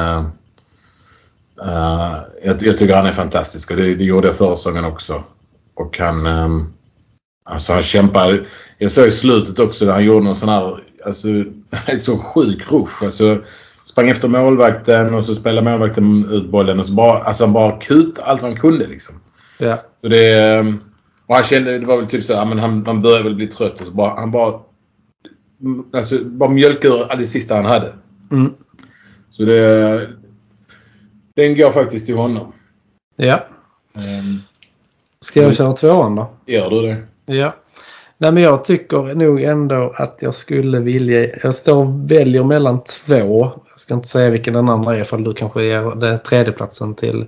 [1.66, 5.24] äh, jag, jag, tycker han är fantastisk och det, det gjorde jag förra säsongen också.
[5.76, 6.49] Och han äh,
[7.49, 8.39] Alltså han kämpar.
[8.78, 11.28] Jag såg i slutet också där han gjorde någon sån här alltså,
[11.86, 13.03] en så sjuk rush.
[13.03, 13.41] Alltså,
[13.84, 17.80] sprang efter målvakten och så spelade målvakten ut bollen och så bara, alltså han bara
[17.80, 19.16] kutade allt han kunde liksom.
[19.57, 19.78] Ja.
[20.03, 20.60] Och det,
[21.26, 23.80] och han kände, det var väl typ så, men han, han började väl bli trött
[23.82, 24.60] och så bara, han bara,
[25.93, 27.93] alltså bara mjölkade ur det sista han hade.
[28.32, 28.53] Mm.
[29.32, 30.07] Så det,
[31.39, 32.53] den går faktiskt till honom.
[33.15, 33.39] Ja.
[33.95, 34.41] Um,
[35.21, 36.29] Ska jag köra tvåan då?
[36.45, 37.03] Gör du det?
[37.35, 37.55] Ja.
[38.17, 41.27] Nej men jag tycker nog ändå att jag skulle vilja...
[41.43, 43.51] Jag står och väljer mellan två.
[43.69, 47.25] Jag ska inte säga vilken den andra är ifall du kanske ger det tredjeplatsen till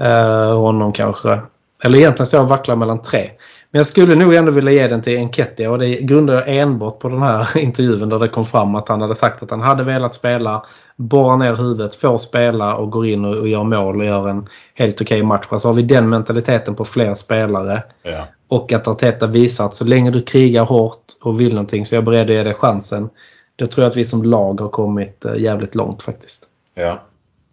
[0.00, 1.40] uh, honom kanske.
[1.84, 3.30] Eller egentligen står jag och vacklar mellan tre.
[3.70, 6.98] Men jag skulle nog ändå vilja ge den till Enketia och det grundar jag enbart
[6.98, 9.84] på den här intervjun där det kom fram att han hade sagt att han hade
[9.84, 10.66] velat spela,
[11.02, 14.48] borra ner huvudet, får spela och går in och, och gör mål och gör en
[14.74, 15.46] helt okej okay match.
[15.48, 18.24] Alltså har vi den mentaliteten på fler spelare ja.
[18.48, 21.96] och att Arteta visar att så länge du krigar hårt och vill någonting så är
[21.96, 23.10] jag beredd att ge dig chansen.
[23.56, 26.48] Då tror jag att vi som lag har kommit eh, jävligt långt faktiskt.
[26.74, 27.02] Ja.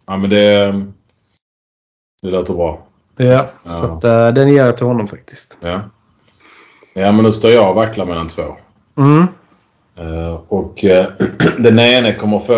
[0.06, 0.72] Ja men det,
[2.22, 2.80] det låter bra.
[3.16, 3.70] Ja, Ja.
[3.70, 5.58] så att, eh, den ger jag till honom faktiskt.
[5.60, 5.80] Ja.
[6.94, 8.42] Ja men nu står jag och vacklar mellan två.
[8.96, 9.26] Mm.
[9.96, 11.06] Eh, och eh,
[11.58, 12.54] den ene kommer få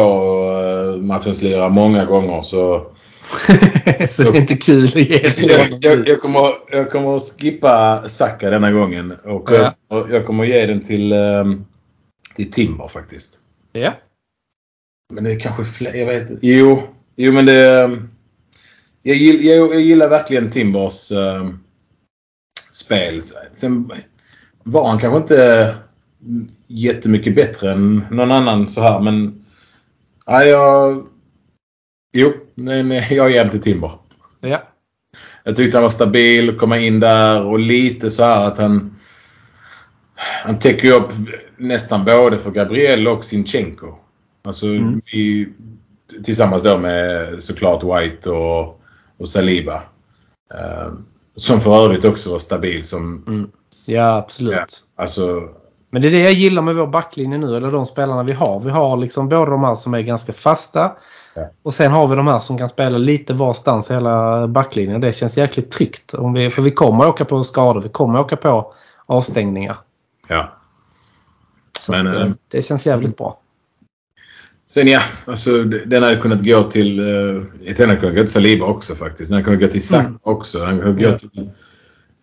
[0.95, 2.87] uh, matchens lira många gånger så
[4.09, 8.05] så det är inte kul att ge jag, jag, jag, kommer, jag kommer att skippa
[8.09, 9.13] Saka denna gången.
[9.25, 9.75] Och Ja.
[9.89, 11.45] jag, jag kommer ge den till, eh,
[12.35, 13.39] till Timber faktiskt.
[13.73, 13.93] Ja.
[15.15, 16.47] Men det är kanske fler, jag vet inte.
[16.47, 16.83] Jo,
[17.17, 17.99] jo men det...
[19.03, 21.49] Jag, gill, jag, jag gillar verkligen Timbers eh,
[22.73, 23.23] spel.
[23.53, 23.91] Sen
[24.65, 25.75] var han kanske inte
[26.67, 29.45] jättemycket bättre än någon annan så här men...
[30.27, 31.07] Ja, jag...
[32.13, 33.91] Jo, nej, nej, jag ger till Timber.
[34.41, 34.63] Ja.
[35.45, 38.97] Jag tyckte han var stabil, komma in där och lite så här att han...
[40.45, 41.13] Han täcker upp
[41.57, 43.95] nästan både för Gabriel och Sinchenko.
[44.45, 45.01] Alltså Mm.
[45.13, 45.49] i,
[46.25, 48.83] tillsammans då med såklart White och,
[49.17, 49.83] och Saliba.
[50.55, 50.93] Eh,
[51.37, 53.25] som för övrigt också var stabil som...
[53.27, 53.51] Mm.
[53.87, 54.55] Ja, absolut.
[54.55, 54.67] Ja,
[54.97, 55.49] alltså,
[55.95, 58.61] Men det är det jag gillar med vår backlinje nu, eller de spelarna vi har.
[58.61, 60.93] Vi har liksom både de här som är ganska fasta
[61.35, 61.51] Ja.
[61.63, 65.01] och sen har vi de här som kan spela lite varstans hela backlinjen.
[65.01, 66.15] Det känns jäkligt tryggt.
[66.15, 68.73] Om vi, för vi kommer åka på skador, vi kommer åka på
[69.07, 69.77] avstängningar.
[70.29, 70.53] ja.
[71.81, 73.39] Så Men, att, eh, eh, det känns jävligt bra.
[74.67, 77.01] Sen ja, alltså den hade kunnat gå till...
[77.01, 77.45] Uh,
[77.77, 79.31] den hade kunnat gå till Saliba också faktiskt.
[79.31, 80.19] Den hade kunnat gå till Saka Mm.
[80.23, 80.59] också.
[80.59, 81.51] Den hade kunnat gå till...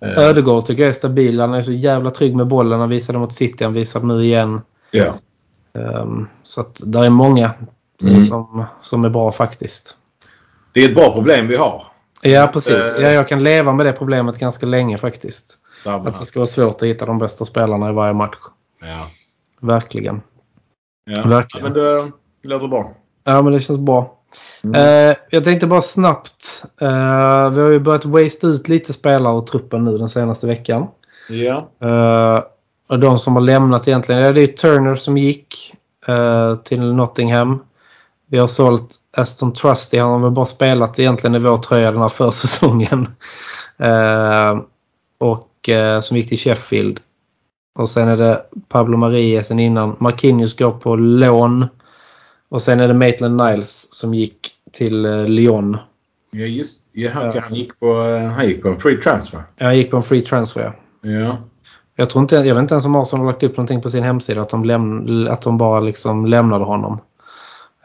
[0.02, 1.40] eh, Ödegård tycker jag är stabil.
[1.40, 2.80] Han är så jävla trygg med bollen.
[2.80, 4.62] Han visade mot City, han visade nu igen.
[4.92, 5.14] ja.
[5.74, 7.52] Um, så att där är många
[8.04, 8.22] Mm.
[8.22, 9.98] som, som är bra faktiskt.
[10.74, 11.84] Det är ett bra problem vi har.
[12.22, 12.98] Ja precis.
[12.98, 13.04] Eh.
[13.04, 15.58] Ja, jag kan leva med det problemet ganska länge faktiskt.
[15.84, 16.10] Samma.
[16.10, 18.36] Att det ska vara svårt att hitta de bästa spelarna i varje match.
[18.82, 19.08] Ja.
[19.68, 20.22] Verkligen.
[21.06, 21.28] Ja.
[21.28, 21.66] Verkligen.
[21.76, 22.10] Ja, men
[22.42, 22.94] det låter bra.
[23.24, 24.19] Ja men det känns bra.
[24.64, 25.10] Mm.
[25.10, 26.64] Eh, jag tänkte bara snabbt.
[26.82, 30.88] Eh, vi har ju börjat waste ut lite spelare ur truppen nu den senaste veckan.
[31.30, 31.70] Ja.
[31.82, 32.44] Eh,
[32.88, 34.22] och de som har lämnat egentligen.
[34.22, 35.76] Ja, det är Turner som gick
[36.64, 37.60] till Nottingham.
[38.28, 39.98] Vi har sålt Aston Trusty.
[39.98, 43.08] Han har väl bara spelat egentligen i vår tröja den här försäsongen.
[45.20, 45.70] Och
[46.02, 47.00] som gick till Sheffield.
[47.76, 49.96] Och sen är det Pablo Maria sen innan.
[50.00, 51.68] Marquinhos går på lån.
[52.50, 55.78] Och sen är det Maitland Niles som gick till eh, Lyon.
[56.32, 57.42] Ja, just ja, han, Ja.
[57.42, 59.44] han, gick på, eh, han gick på en free transfer.
[59.58, 60.74] Jag gick på en free transfer.
[61.02, 61.38] Ja.
[61.96, 64.04] Jag, tror inte, jag vet inte ens om Arsenal har lagt upp någonting på sin
[64.04, 67.00] hemsida att de, läm, att de bara liksom lämnade honom.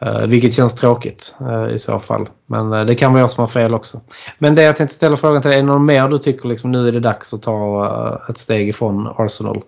[0.01, 2.29] Eh, vilket känns tråkigt eh, i så fall.
[2.45, 4.01] Men eh, det kan vara jag som har fel också.
[4.39, 5.59] Men det jag tänkte ställa frågan till dig.
[5.59, 8.37] Är det någon mer du tycker liksom, nu är det dags att ta eh, ett
[8.37, 9.61] steg ifrån Arsenal?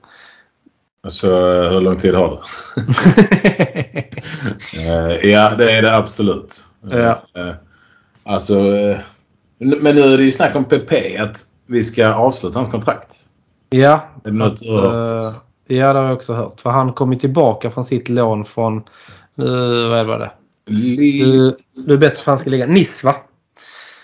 [1.07, 2.37] Alltså eh, hur lång tid har du?
[4.77, 6.63] Eh, ja, det är det absolut.
[6.89, 7.21] Ja.
[7.35, 7.53] Eh,
[8.23, 8.53] Alltså,
[9.57, 11.37] men nu är det ju snack om PP att
[11.67, 13.15] vi ska avsluta hans kontrakt.
[13.69, 15.35] ja, Är det något du har hört?
[15.67, 16.61] ja, det har jag också hört.
[16.61, 18.83] För han kom ju tillbaka från sitt lån från,
[19.35, 20.31] vad var det?
[20.71, 22.65] Li- Du, du är bättre för han ska ligga.
[22.65, 23.15] Nice va?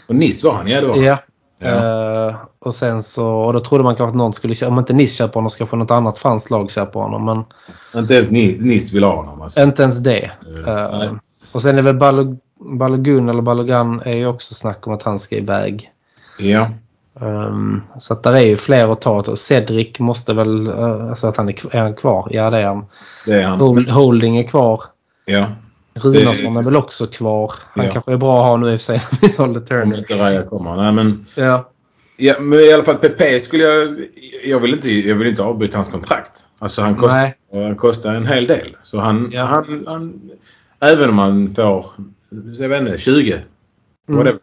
[0.07, 1.03] Och Nice var han, ja det var han.
[1.05, 1.17] Ja.
[1.59, 2.27] Ja.
[2.29, 4.93] Eh, och sen så, och då trodde man kanske att någon skulle köpa, om inte
[4.93, 7.25] Nice köper honom så kanske något annat franskt lag köper honom.
[7.25, 7.43] Men
[8.01, 9.41] Inte ens Ni- Nice vill ha honom.
[9.41, 9.61] Alltså.
[9.61, 10.31] inte ens det.
[10.67, 11.09] Eh, nej.
[11.51, 12.39] och sen är väl Balog-
[12.79, 15.91] Balogun eller Balogan är ju också snack om att han ska iväg.
[16.39, 16.67] Ja.
[17.19, 19.35] Um, så att där är ju fler att ta.
[19.35, 22.27] Cedric måste väl, uh, alltså att han är, är han kvar?
[22.31, 22.85] Ja det är han.
[23.25, 23.59] Det är han.
[23.59, 24.83] Hold, Holding är kvar.
[25.25, 25.45] Ja.
[25.95, 27.53] Runarsson är väl också kvar.
[27.73, 27.91] Han Ja.
[27.91, 30.15] kanske är bra att ha nu i och för sig när vi sålde Om inte
[30.15, 30.75] Raja kommer.
[30.75, 31.69] Nej men, Ja.
[32.17, 33.99] ja, men i alla fall PP skulle jag...
[34.45, 36.45] Jag vill inte, jag vill inte avbryta hans kontrakt.
[36.59, 38.77] Alltså han kostar, han kostar en hel del.
[38.81, 39.43] Så han, Ja.
[39.43, 40.21] han, han...
[40.79, 41.85] Även om han får,
[42.57, 43.41] jag vet inte, 20.
[44.09, 44.25] Mm.
[44.25, 44.37] Det?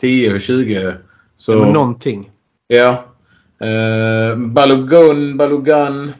[0.00, 0.94] 10, 20.
[1.36, 2.30] Så, var någonting.
[2.66, 3.04] Ja.
[3.62, 6.12] Uh, Balogun, Balogan.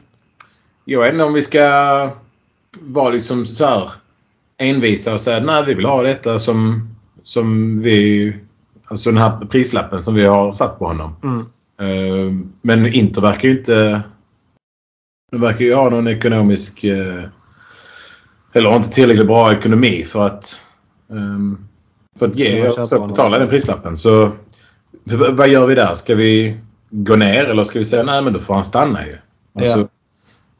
[0.84, 2.10] Jag vet inte om vi ska
[2.80, 3.90] vara liksom så här
[4.64, 6.88] envisa och säga nej vi vill ha detta som,
[7.22, 8.36] som vi...
[8.86, 11.16] Alltså den här prislappen som vi har satt på honom.
[11.22, 11.46] Mm.
[11.80, 14.02] Eh, men Inter verkar ju inte...
[15.32, 16.84] De verkar ju ha någon ekonomisk...
[16.84, 17.24] eh,
[18.52, 20.60] eller har inte tillräckligt bra ekonomi för att...
[21.10, 21.58] ehm,
[22.18, 23.96] för att ge så betala den prislappen.
[23.96, 24.30] Så
[25.30, 25.94] vad gör vi där?
[25.94, 26.56] Ska vi
[26.90, 29.16] gå ner eller ska vi säga nej men då får han stanna ju.
[29.54, 29.88] Alltså, Ja.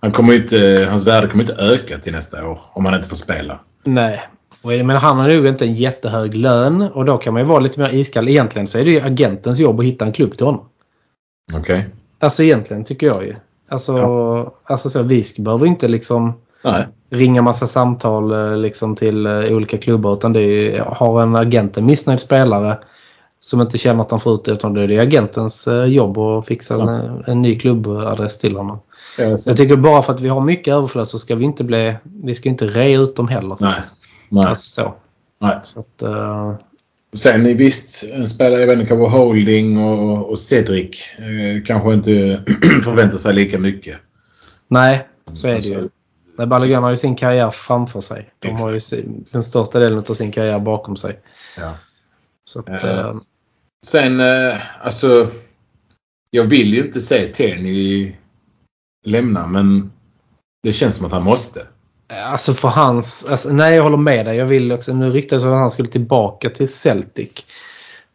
[0.00, 3.16] han kommer inte, hans värde kommer inte öka till nästa år om han inte får
[3.16, 3.60] spela.
[3.84, 4.20] Nej.
[4.62, 7.80] Menar, han har nog inte en jättehög lön och då kan man ju vara lite
[7.80, 8.28] mer iskall.
[8.28, 10.68] Egentligen så är det ju agentens jobb att hitta en klubb till honom.
[11.52, 11.88] Okej.
[12.18, 13.34] Alltså egentligen tycker jag ju.
[13.68, 16.32] Alltså, alltså så, vi behöver inte liksom...
[16.64, 16.86] Nej.
[17.10, 21.76] ringa massa samtal eh, liksom till eh, olika klubbar utan det är, har en agent
[21.76, 22.78] en missnöjd spelare
[23.40, 26.46] som inte känner att han får ut det utan det är agentens eh, jobb att
[26.46, 28.78] fixa en, en ny klubbadress till honom.
[29.16, 31.94] Så jag tycker bara för att vi har mycket överflöd så ska vi inte bli,
[32.02, 33.56] vi ska inte rea ut dem heller.
[33.60, 33.80] Nej.
[34.28, 34.46] Nej.
[34.46, 34.94] Alltså så.
[35.40, 35.56] Nej.
[35.64, 36.54] så att, eh,
[37.14, 42.42] Sen visst, en spelare, jag vet inte, kanske Holding och, och Cedric eh, kanske inte
[42.84, 43.96] förväntar sig lika mycket.
[44.68, 45.74] nej, så är det ju.
[45.74, 45.90] Alltså,
[46.38, 48.30] Nej, Balogun har ju sin karriär framför sig.
[48.38, 51.18] De har ju sin, den största delen av sin karriär bakom sig.
[51.56, 51.74] Ja.
[52.44, 53.14] Så att, Eh, eh,
[53.86, 55.30] Sen, eh, alltså.
[56.30, 58.12] Jag vill ju inte se Tierney
[59.04, 59.92] lämna, men
[60.62, 61.66] det känns som att han måste.
[62.26, 63.26] Alltså för hans...
[63.30, 64.36] Alltså, nej, jag håller med dig.
[64.36, 64.94] Jag vill också...
[64.94, 67.30] Nu ryktades det att han skulle tillbaka till Celtic.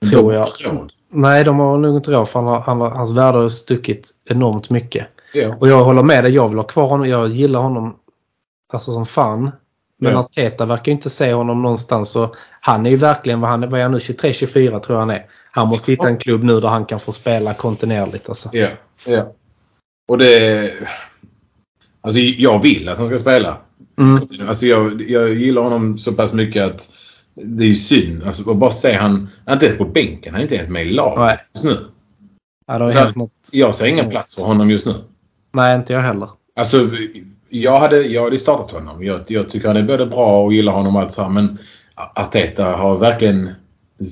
[0.10, 0.48] Tror jag.
[0.60, 0.92] råd.
[1.12, 4.10] Nej, de har nog inte råd för han har, han har, hans värde har stuckit
[4.30, 5.08] enormt mycket.
[5.34, 5.56] Ja.
[5.60, 6.34] Och jag håller med dig.
[6.34, 7.10] Jag vill ha kvar honom.
[7.10, 7.96] Jag gillar honom
[8.74, 9.52] alltså som fan.
[10.02, 10.20] Men Ja.
[10.20, 12.10] Arteta verkar inte se honom någonstans.
[12.10, 15.00] Så han är ju verkligen, vad han är, vad är han nu, 23-24 tror jag
[15.00, 15.26] han är.
[15.52, 18.30] Han måste hitta en klubb nu där han kan få spela kontinuerligt.
[18.30, 18.50] Alltså.
[18.52, 18.68] Ja.
[19.06, 19.34] ja.
[20.10, 20.72] Och det...
[22.02, 23.58] Alltså jag vill att han ska spela.
[23.98, 24.22] Mm.
[24.48, 26.90] Alltså jag, jag gillar honom så pass mycket att
[27.34, 28.24] det är ju synd.
[28.24, 30.34] Alltså bara se han, han är inte ens på bänken.
[30.34, 31.86] Han är inte ens med i laget just nu.
[32.68, 33.50] Ja, det har hänt något.
[33.52, 34.94] Jag ser ingen plats för honom just nu.
[35.52, 36.30] Nej, inte jag heller.
[36.56, 36.90] Alltså
[37.50, 39.04] jag hade, jag hade startat honom.
[39.04, 41.58] Jag, jag tycker han är både bra och gillar honom och allt så här, Men
[41.96, 43.50] Arteta har verkligen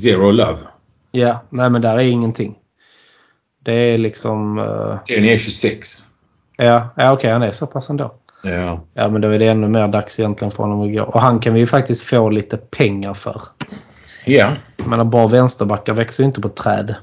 [0.03, 0.59] zero love.
[1.11, 2.55] Ja, nej men där är ingenting.
[3.67, 4.57] Det är liksom...
[4.57, 6.03] Uh, är 26.
[6.57, 8.13] ja, ja okej han är så pass ändå.
[8.43, 8.83] Ja.
[8.93, 11.03] Ja men då är det ännu mer dags egentligen för honom att gå.
[11.03, 13.41] Och han kan vi ju faktiskt få lite pengar för.
[14.25, 14.51] Ja.
[14.77, 16.95] Jag menar bra vänsterbackar växer ju inte på träd.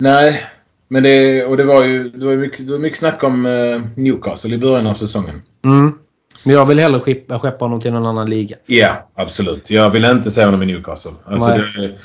[0.00, 0.44] Nej.
[0.88, 3.80] Men det, och det var ju det var mycket, det var mycket snack om eh,
[3.96, 5.42] Newcastle i början av säsongen.
[5.64, 5.98] Mm.
[6.44, 8.56] Men jag vill hellre skeppa, skeppa honom till någon annan liga.
[8.66, 9.70] Ja, absolut.
[9.70, 11.12] Jag vill inte se honom i Newcastle.
[11.24, 11.98] Alltså det,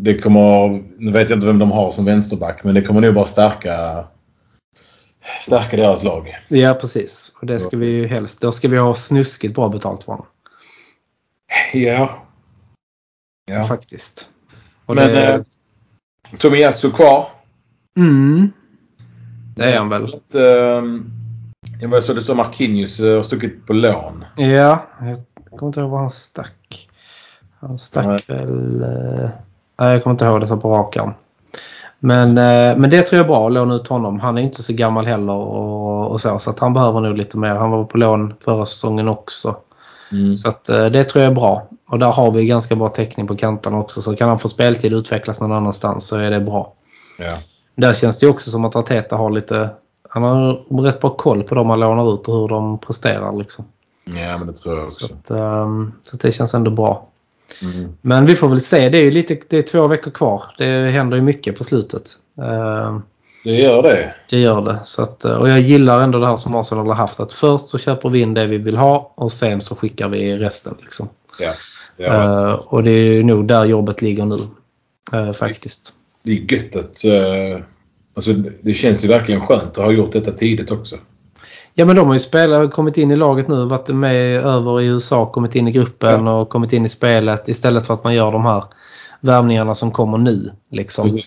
[0.00, 0.68] det kommer...
[0.98, 4.04] Nu vet jag inte vem de har som vänsterback, men det kommer nog bara stärka,
[5.40, 6.36] stärka deras lag.
[6.48, 7.32] Ja precis.
[7.40, 8.40] Och det ska vi ju helst.
[8.40, 10.26] Då ska vi ha snuskigt bra betalt för honom.
[11.72, 12.18] Ja.
[13.50, 13.62] Ja.
[13.62, 14.30] Faktiskt.
[14.86, 15.40] Och Men det, eh,
[16.38, 17.26] Tomiyasu kvar.
[17.96, 18.52] mm,
[19.56, 20.04] det är han väl.
[20.04, 20.82] Att, eh,
[21.80, 24.24] jag var så det så Marquinhos eh, har stuckit på lån.
[24.36, 25.18] Ja, jag
[25.50, 26.88] kommer inte ihåg var han stack.
[27.60, 28.24] Han stack Nej.
[28.26, 28.82] väl...
[28.82, 29.30] eh,
[29.86, 31.12] jag kommer inte ihåg det så på rak arm.
[31.98, 34.20] Men, eh, men det tror jag är bra att låna ut honom.
[34.20, 36.38] Han är inte så gammal heller och, och så.
[36.38, 37.54] Så att han behöver nog lite mer.
[37.54, 39.56] Han var på lån förra säsongen också.
[40.12, 40.36] Mm.
[40.36, 41.68] Så att eh, det tror jag är bra.
[41.88, 44.02] Och där har vi ganska bra täckning på kanterna också.
[44.02, 46.72] Så kan han få speltid och utvecklas någon annanstans så är det bra.
[47.18, 47.32] Ja.
[47.74, 49.68] Där känns det ju också som att Arteta har lite...
[50.10, 53.64] Han har rätt bra koll på dem han lånar ut och hur de presterar liksom.
[54.04, 55.14] ja, men det tror jag Så, också.
[55.14, 57.06] att, ehm, så att det känns ändå bra.
[57.62, 57.92] Mm.
[58.02, 58.88] Men vi får väl se.
[58.88, 60.44] Det är lite, det är två veckor kvar.
[60.58, 62.10] Det händer ju mycket på slutet.
[62.42, 63.02] Ehm,
[63.44, 64.14] Det gör det.
[64.30, 64.78] det gör det.
[64.84, 67.20] Så att, eh, och jag gillar ändå det här som Arsenal har haft.
[67.20, 70.38] Att först så köper vi in det vi vill ha och sen så skickar vi
[70.38, 70.74] resten.
[70.80, 71.08] Liksom.
[71.40, 71.52] Ja.
[71.96, 72.40] ja.
[72.40, 74.38] Eh, och det är nog där jobbet ligger nu.
[75.12, 75.92] eh, faktiskt.
[76.22, 76.96] Det är gött att...
[78.14, 78.32] alltså,
[78.62, 80.96] det känns ju verkligen skönt att ha gjort detta tidigt också.
[81.78, 84.86] Ja men de har ju spelat, kommit in i laget nu, varit med över i
[84.86, 88.32] USA, kommit in i gruppen och kommit in i spelet istället för att man gör
[88.32, 88.64] de här
[89.20, 90.50] värvningarna som kommer nu.
[90.70, 91.18] Liksom.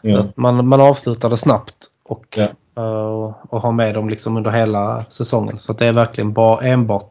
[0.00, 0.18] Ja.
[0.18, 1.74] Att man, man avslutar det snabbt
[2.04, 2.48] och, Ja.
[2.82, 5.58] eh, och har med dem liksom under hela säsongen.
[5.58, 7.10] Så det är verkligen bara enbart,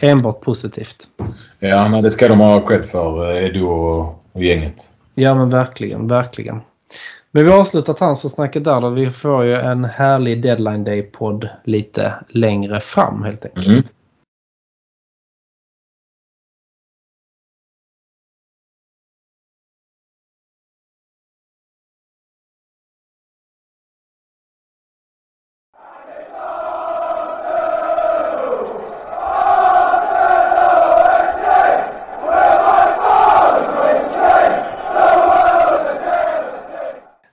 [0.00, 0.96] enbart positivt.
[1.58, 4.88] Ja, men det ska de ha cred för, eh, Edo och, och gänget.
[5.14, 6.60] Ja men verkligen, verkligen.
[7.32, 8.80] Men vi har avslutat transfersnacket där.
[8.80, 13.66] Då vi får ju en härlig deadline day-podd lite längre fram helt enkelt.
[13.66, 13.82] Mm.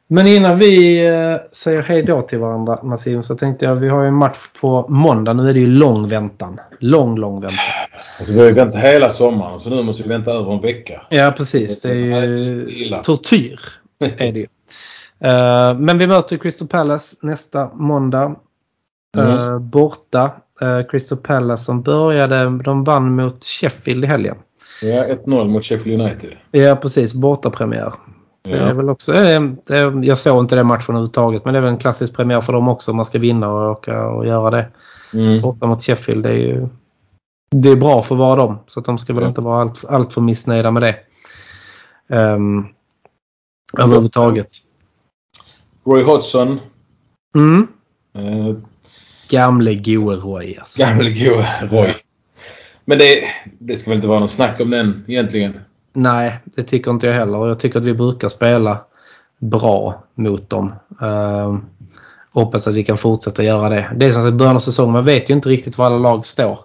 [0.08, 4.02] Men innan vi eh, säger hej då till varandra Nassim så tänkte jag vi har
[4.02, 5.34] ju en match på måndag.
[5.34, 6.60] Nu är det ju lång väntan.
[6.80, 7.60] Lång, lång väntan.
[8.20, 11.02] Alltså, vi har ju väntat hela sommaren så nu måste vi vänta över en vecka.
[11.10, 11.82] Ja precis.
[11.82, 13.04] Det är ju Illa.
[13.04, 13.60] tortyr.
[14.00, 14.48] Är det ju.
[15.20, 18.36] Eh, men vi möter Crystal Palace nästa måndag.
[19.18, 19.38] Mm.
[19.38, 20.32] Eh, borta.
[20.62, 24.36] Eh, Crystal Palace som började, de vann mot Sheffield i helgen.
[24.82, 26.30] Ja, 1-0 mot Sheffield United.
[26.52, 27.94] Ja precis, bortapremiär.
[28.52, 29.42] Det är väl också, eh,
[30.04, 32.68] jag såg inte den matchen överhuvudtaget men det är väl en klassisk premiär för dem
[32.68, 34.68] också om man ska vinna och åka och göra det.
[35.14, 35.42] Mm.
[35.42, 36.68] Borta mot Sheffield det är ju
[37.52, 39.28] det är bra för att vara dem så att de ska väl Ja.
[39.30, 40.96] inte vara allt, allt för missnöjda med det.
[42.16, 42.68] Um,
[43.78, 44.50] överhuvudtaget.
[45.86, 46.60] Roy Hodgson.
[47.36, 47.68] Mm.
[48.16, 48.56] Eh,
[49.30, 50.80] Gamle goe Roy alltså.
[50.80, 51.94] gamle goe Roy.
[52.86, 53.24] Men det,
[53.60, 55.60] det ska väl inte vara någon snack om den egentligen?
[55.98, 57.48] Nej, det tycker inte jag heller.
[57.48, 58.78] Jag tycker att vi brukar spela
[59.40, 60.74] bra mot dem.
[61.02, 61.66] Um,
[62.32, 63.92] hoppas att vi kan fortsätta göra det.
[63.96, 64.94] Det är som sagt början av säsongen.
[64.94, 66.60] Man vet ju inte riktigt var alla lag står.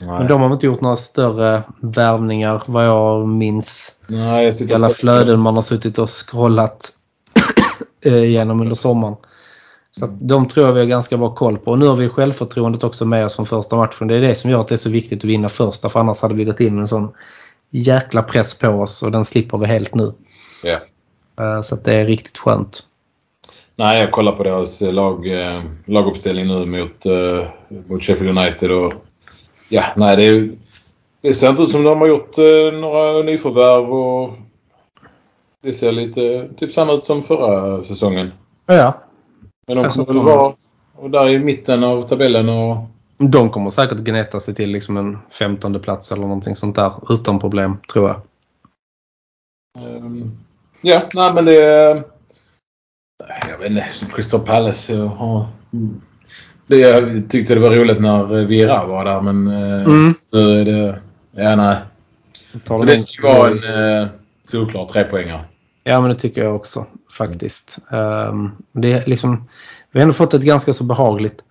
[0.00, 3.92] Men de har inte gjort några större värvningar vad jag minns.
[4.06, 6.90] Nej, jag Alla flöden man har suttit och scrollat
[8.04, 9.16] eh, igenom under sommaren.
[9.98, 11.70] Så att de tror jag vi har ganska bra koll på.
[11.70, 14.08] Och nu har vi självförtroendet också med oss från första matchen.
[14.08, 15.88] Det är det som gör att det är så viktigt att vinna första.
[15.88, 17.12] För annars hade vi gått in med en sån
[17.70, 20.12] jäkla press på oss och den slipper vi helt nu.
[21.40, 22.86] Eh, Så det är riktigt skönt.
[23.78, 27.48] Nej, jag kollar på deras eh, lag, eh, laguppställning nu mot, eh,
[27.86, 28.92] mot Sheffield United och
[29.68, 30.50] ja, nej det, är,
[31.20, 32.36] det ser inte ut som de har gjort
[32.72, 34.32] några nyförvärv och
[35.62, 38.32] det ser lite typ samma ut som förra säsongen.
[38.66, 39.02] Ja,
[39.66, 40.54] Men de kommer väl vara
[40.94, 42.76] och där i mitten av tabellen och
[43.18, 47.38] de kommer säkert gneta sig till liksom en 15 plats eller någonting sånt där utan
[47.38, 48.20] problem tror jag.
[49.78, 50.30] Ehm,
[50.80, 51.54] Ja, nej men det...
[53.48, 53.86] Jag vet inte.
[54.12, 55.46] Crystal Palace har...
[56.66, 60.14] Det, jag tyckte det var roligt när Vera var där men eh, Mm.
[60.32, 61.00] nu är det...
[61.32, 61.76] Ja, nej.
[62.64, 64.08] Så de det ska ju vara en eh,
[64.42, 65.44] solklar trepoängare.
[65.84, 66.86] Ja men det tycker jag också
[67.18, 67.78] faktiskt.
[67.90, 69.48] Ehm, det är liksom,
[69.92, 71.44] vi har ändå fått ett ganska så behagligt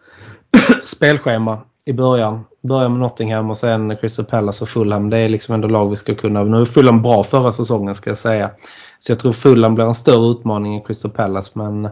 [0.96, 2.46] spelschema i början.
[2.62, 5.10] Börja med Nottingham och sen Crystal Palace och Fulham.
[5.10, 6.44] Det är liksom ändå lag vi ska kunna.
[6.44, 8.52] Nu är Fulham bra förra säsongen ska jag säga.
[9.00, 11.52] Så jag tror Fulham blir en större utmaning än Crystal Palace.
[11.54, 11.90] Men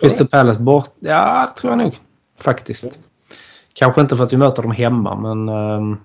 [0.00, 1.98] Crystal Palace bort, ja tror jag nog.
[2.40, 2.98] Faktiskt.
[3.72, 5.96] Kanske inte för att vi möter dem hemma men ehm,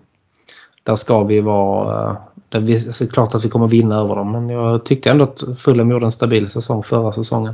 [0.84, 2.10] där ska vi vara...
[2.10, 2.18] eh,
[2.50, 5.12] där vi, alltså, det är klart att vi kommer vinna över dem men jag tyckte
[5.12, 7.54] ändå att Fulham gjorde en stabil säsong förra säsongen.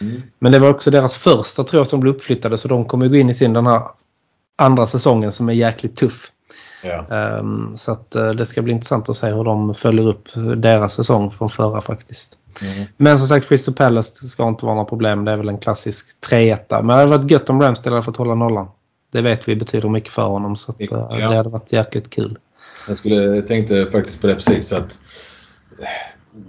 [0.00, 0.22] Mm.
[0.38, 3.16] Men det var också deras första tror jag som blev uppflyttade så de kommer gå
[3.16, 3.82] in i sin den här
[4.60, 6.30] andra säsongen som är jäkligt tuff.
[7.10, 10.94] Ehm, så att eh, det ska bli intressant att se hur de följer upp deras
[10.94, 12.38] säsong från förra faktiskt.
[12.62, 12.86] Mm.
[12.96, 15.24] Men som sagt Crystal Palace ska inte vara några problem.
[15.24, 16.56] Det är väl en klassisk 3-1.
[16.68, 18.68] Men det hade varit gött om Ramsdale hade fått hålla nollan.
[19.12, 21.16] Det vet vi betyder mycket för honom så att, eh, Ja.
[21.16, 22.38] det hade varit jäkligt kul.
[22.88, 24.98] Jag, skulle, jag tänkte faktiskt på det precis att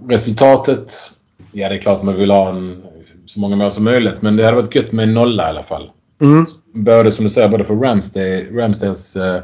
[0.07, 1.11] resultatet,
[1.51, 2.83] ja det är klart man vill ha en,
[3.25, 5.63] så många mål som möjligt men det hade varit gött med en nolla i alla
[5.63, 5.91] fall.
[6.21, 6.45] Mm.
[6.73, 9.41] Både som du säger, både för Ramsdale, Ramsdales, eh, eh,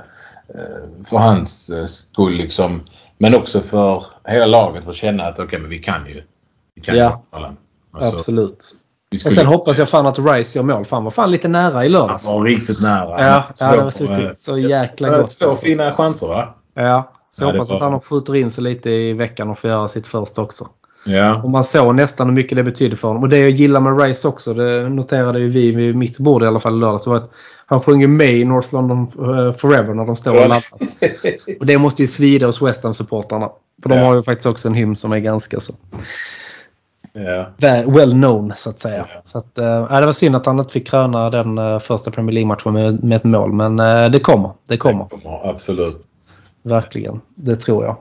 [1.10, 2.82] för hans eh, skull liksom.
[3.18, 6.24] Men också för hela laget för att känna att okej men vi kan ju.
[6.76, 7.24] Vi kan Ja.
[7.92, 8.76] Alltså, Absolut.
[9.10, 10.86] vi Och skulle, sen hoppas jag fan att Rice gör mål.
[10.86, 12.26] Fan var fan lite nära i lördags.
[12.26, 13.26] Han var riktigt nära.
[13.26, 15.40] Ja, ja det var suttit så jäkla gott.
[15.40, 16.56] Två fina chanser va?
[16.74, 19.70] Ja, så jag hoppas var- att han skjuter in sig lite i veckan och får
[19.70, 20.68] göra sitt första också.
[21.08, 21.42] Ja.
[21.44, 23.24] Och man såg nästan hur mycket det betydde för honom.
[23.24, 26.46] Och det jag gillar med Rice också, det noterade ju vi vid mitt bord i
[26.48, 27.32] alla fall i lördags, det var att
[27.66, 30.64] han sjunger med i North London eh, Forever när de står och laddar.
[31.60, 33.50] Och det måste ju svida hos West Ham-supportrarna.
[33.84, 34.06] För de Ja.
[34.06, 35.74] har ju faktiskt också en hymn som är ganska så
[37.58, 39.06] väl- well known så att säga.
[39.14, 39.22] Ja.
[39.26, 42.34] Så att, äh, det var synd att han inte fick kröna den eh, första Premier
[42.34, 43.54] League-matchen med, med ett mål.
[43.54, 44.52] Men eh, det kommer.
[44.68, 45.06] Det kommer.
[45.24, 45.98] Ja, absolut.
[46.64, 47.22] Verkligen.
[47.36, 47.98] Det tror jag.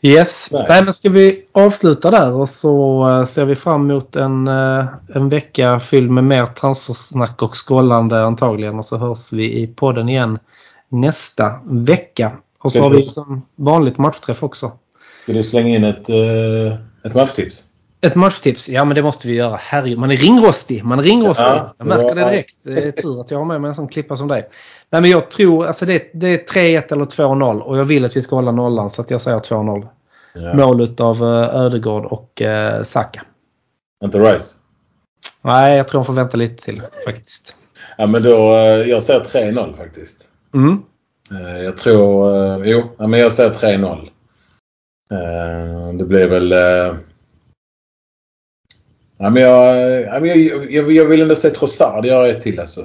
[0.00, 0.52] Yes.
[0.52, 0.64] Nice.
[0.68, 4.86] Nej, men ska vi avsluta där och så eh, ser vi fram emot en, eh,
[5.14, 8.78] en vecka fylld med mer transfersnack och skrollande antagligen.
[8.78, 10.38] Och så hörs vi i podden igen
[10.88, 12.32] nästa vecka.
[12.58, 14.72] Och så har vi som vanligt matchträff också.
[15.22, 17.64] Ska du slänga in ett, eh, ett matchtips?
[18.00, 18.68] Ett matchtips?
[18.68, 19.56] Ja men det måste vi göra.
[19.60, 20.84] Herregud, man är ringrostig.
[20.84, 21.44] Man är ringrostig.
[21.44, 22.64] Ja, jag märker det direkt.
[23.02, 24.48] Tur att jag har med mig en sån klippa som dig.
[24.90, 26.38] Nej men jag tror, alltså det, det är
[26.78, 29.38] 3-1 eller 2-0 och jag vill att vi ska hålla nollan så att jag säger
[29.38, 29.86] 2-0.
[30.34, 30.54] Ja.
[30.54, 33.22] Målet av uh, Ödegård och uh, Saka.
[34.04, 34.58] Inte Rice?
[35.42, 37.54] Nej, jag tror han får vänta lite till faktiskt.
[37.98, 40.28] Ja men då, eh, jag säger 3-0 faktiskt.
[40.54, 40.82] Mm.
[41.30, 44.10] Eh, Jag tror, eh, jo, men jag säger 3-0.
[45.10, 46.54] Eh, Det blir väl...
[49.18, 52.84] eh, Ja, men jag, jag, jag, jag vill ändå säga Trossard gör ett till alltså.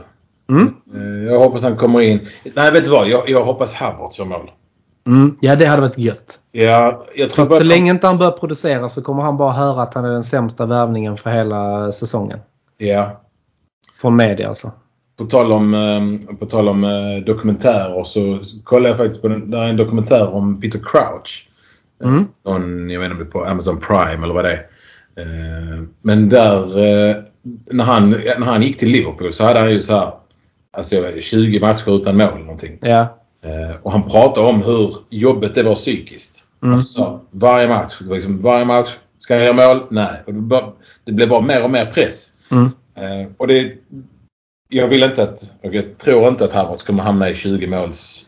[0.50, 0.74] Mm.
[0.96, 2.28] Eh, Jag hoppas han kommer in.
[2.56, 3.08] Nej, vet du vad?
[3.08, 4.52] Jag, jag hoppas Havertz gör mål.
[5.08, 5.38] Mm.
[5.42, 6.40] Ja, det hade varit gött.
[6.52, 9.82] Ja, jag tror att så länge inte han börjar producera så kommer han bara höra
[9.82, 12.40] att han är den sämsta värvningen för hela säsongen.
[12.78, 13.22] Ja.
[14.02, 14.72] Från media alltså.
[15.18, 19.52] På tal om, eh, på tal om eh, dokumentärer så kollade jag faktiskt på den,
[19.52, 21.50] där är en dokumentär om Peter Crouch.
[22.04, 22.26] Mm.
[22.46, 24.66] Någon, jag vet inte på Amazon Prime eller vad det är.
[25.16, 27.16] Eh, men där, eh,
[27.66, 30.12] när han, när han gick till Liverpool så hade han ju så här,
[30.78, 32.78] alltså 20 matcher utan mål eller någonting.
[32.82, 33.18] Ja.
[33.44, 36.44] Eh, och han pratade om hur jobbigt det var psykiskt.
[36.64, 36.74] Mm.
[36.74, 39.88] Alltså, så, varje match, liksom, varje match, ska jag göra mål?
[39.90, 40.24] Nej.
[40.26, 40.72] Och det, bara,
[41.04, 42.30] det blev bara mer och mer press.
[42.52, 42.70] Mm.
[43.38, 43.74] Och det,
[44.70, 48.26] jag vill inte att, och jag tror inte att Havertz kommer hamna i 20 måls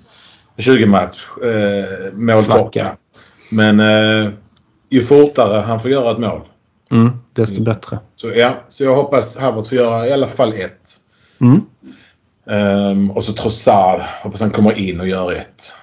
[0.57, 2.13] 20 match eh.
[3.49, 4.31] Men eh,
[4.89, 6.41] ju fortare han får göra ett mål.
[6.91, 7.11] Mm.
[7.33, 7.99] Desto bättre.
[8.15, 10.97] Så, ja, så jag hoppas Havertz får göra i alla fall ett.
[11.41, 11.61] Mm.
[12.45, 14.01] Um, och så Trossard.
[14.23, 15.75] Hoppas han kommer in och gör ett.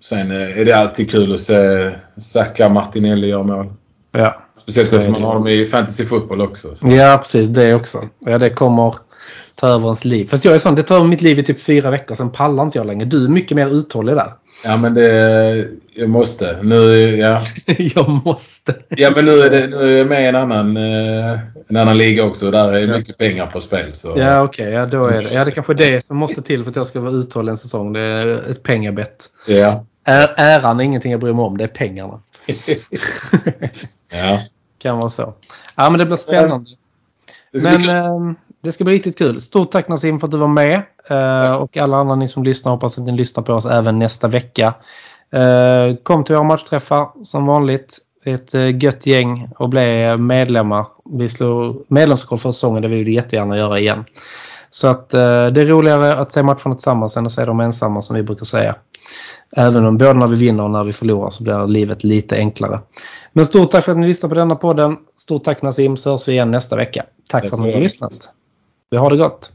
[0.00, 3.72] Sen eh, är det alltid kul att se Saka Martinelli göra mål.
[4.12, 4.42] Ja.
[4.54, 6.74] Speciellt eftersom man har dem i fantasy fotboll också.
[6.74, 6.88] Så.
[6.88, 7.46] ja, precis.
[7.46, 8.08] Det också.
[8.18, 8.94] Ja, det kommer
[9.60, 10.28] ta över ens liv.
[10.30, 12.14] Fast jag är sån, det tar över mitt liv i typ fyra veckor.
[12.14, 13.04] Sen pallar inte jag längre.
[13.04, 14.32] Du är mycket mer uthållig där.
[14.64, 15.68] Ja men det...
[15.94, 16.58] Jag måste.
[16.62, 16.76] Nu,
[17.16, 17.42] ja.
[17.78, 18.74] jag måste.
[18.88, 21.38] Ja men nu är, det, nu är jag med i en annan, eh,
[21.68, 22.50] en annan liga också.
[22.50, 23.94] Där är mycket pengar på spel.
[23.94, 24.14] Så.
[24.16, 24.70] Ja, okej.
[24.70, 25.32] Ja, då är det.
[25.32, 27.58] Ja, det är kanske det som måste till för att jag ska vara uthållig en
[27.58, 27.92] säsong.
[27.92, 29.26] Det är ett pengabett.
[29.46, 29.84] Ja.
[30.04, 31.58] Äran är ingenting jag bryr mig om.
[31.58, 32.20] Det är pengarna.
[34.12, 34.40] ja.
[34.78, 35.34] kan vara så.
[35.74, 36.70] Ja, men det blir spännande.
[37.52, 37.88] Det Men kul.
[37.88, 38.32] eh,
[38.68, 39.40] det ska bli riktigt kul.
[39.40, 40.82] Stort tack Nassim för att du var med.
[41.10, 44.28] Eh, och alla andra ni som lyssnar hoppas att ni lyssnar på oss även nästa
[44.28, 44.74] vecka.
[45.32, 47.98] Eh, kom till våra matchträffar som vanligt.
[48.24, 50.86] Ett uh, gött gäng och bli medlemmar.
[51.04, 52.82] Vi slår medlemskap för säsongen.
[52.82, 54.04] Det vill vi jättegärna göra igen.
[54.70, 58.02] Så att eh, det är roligare att se matcherna tillsammans än att se dem ensamma
[58.02, 58.74] som vi brukar säga.
[59.56, 62.80] Även om både när vi vinner och när vi förlorar så blir livet lite enklare.
[63.32, 64.96] Men stort tack för att ni lyssnade på denna podden.
[65.16, 67.04] Stort tack Nassim så hörs vi igen nästa vecka.
[67.30, 68.30] Tack för att ni har lyssnat.
[68.90, 69.52] Vi har det gott.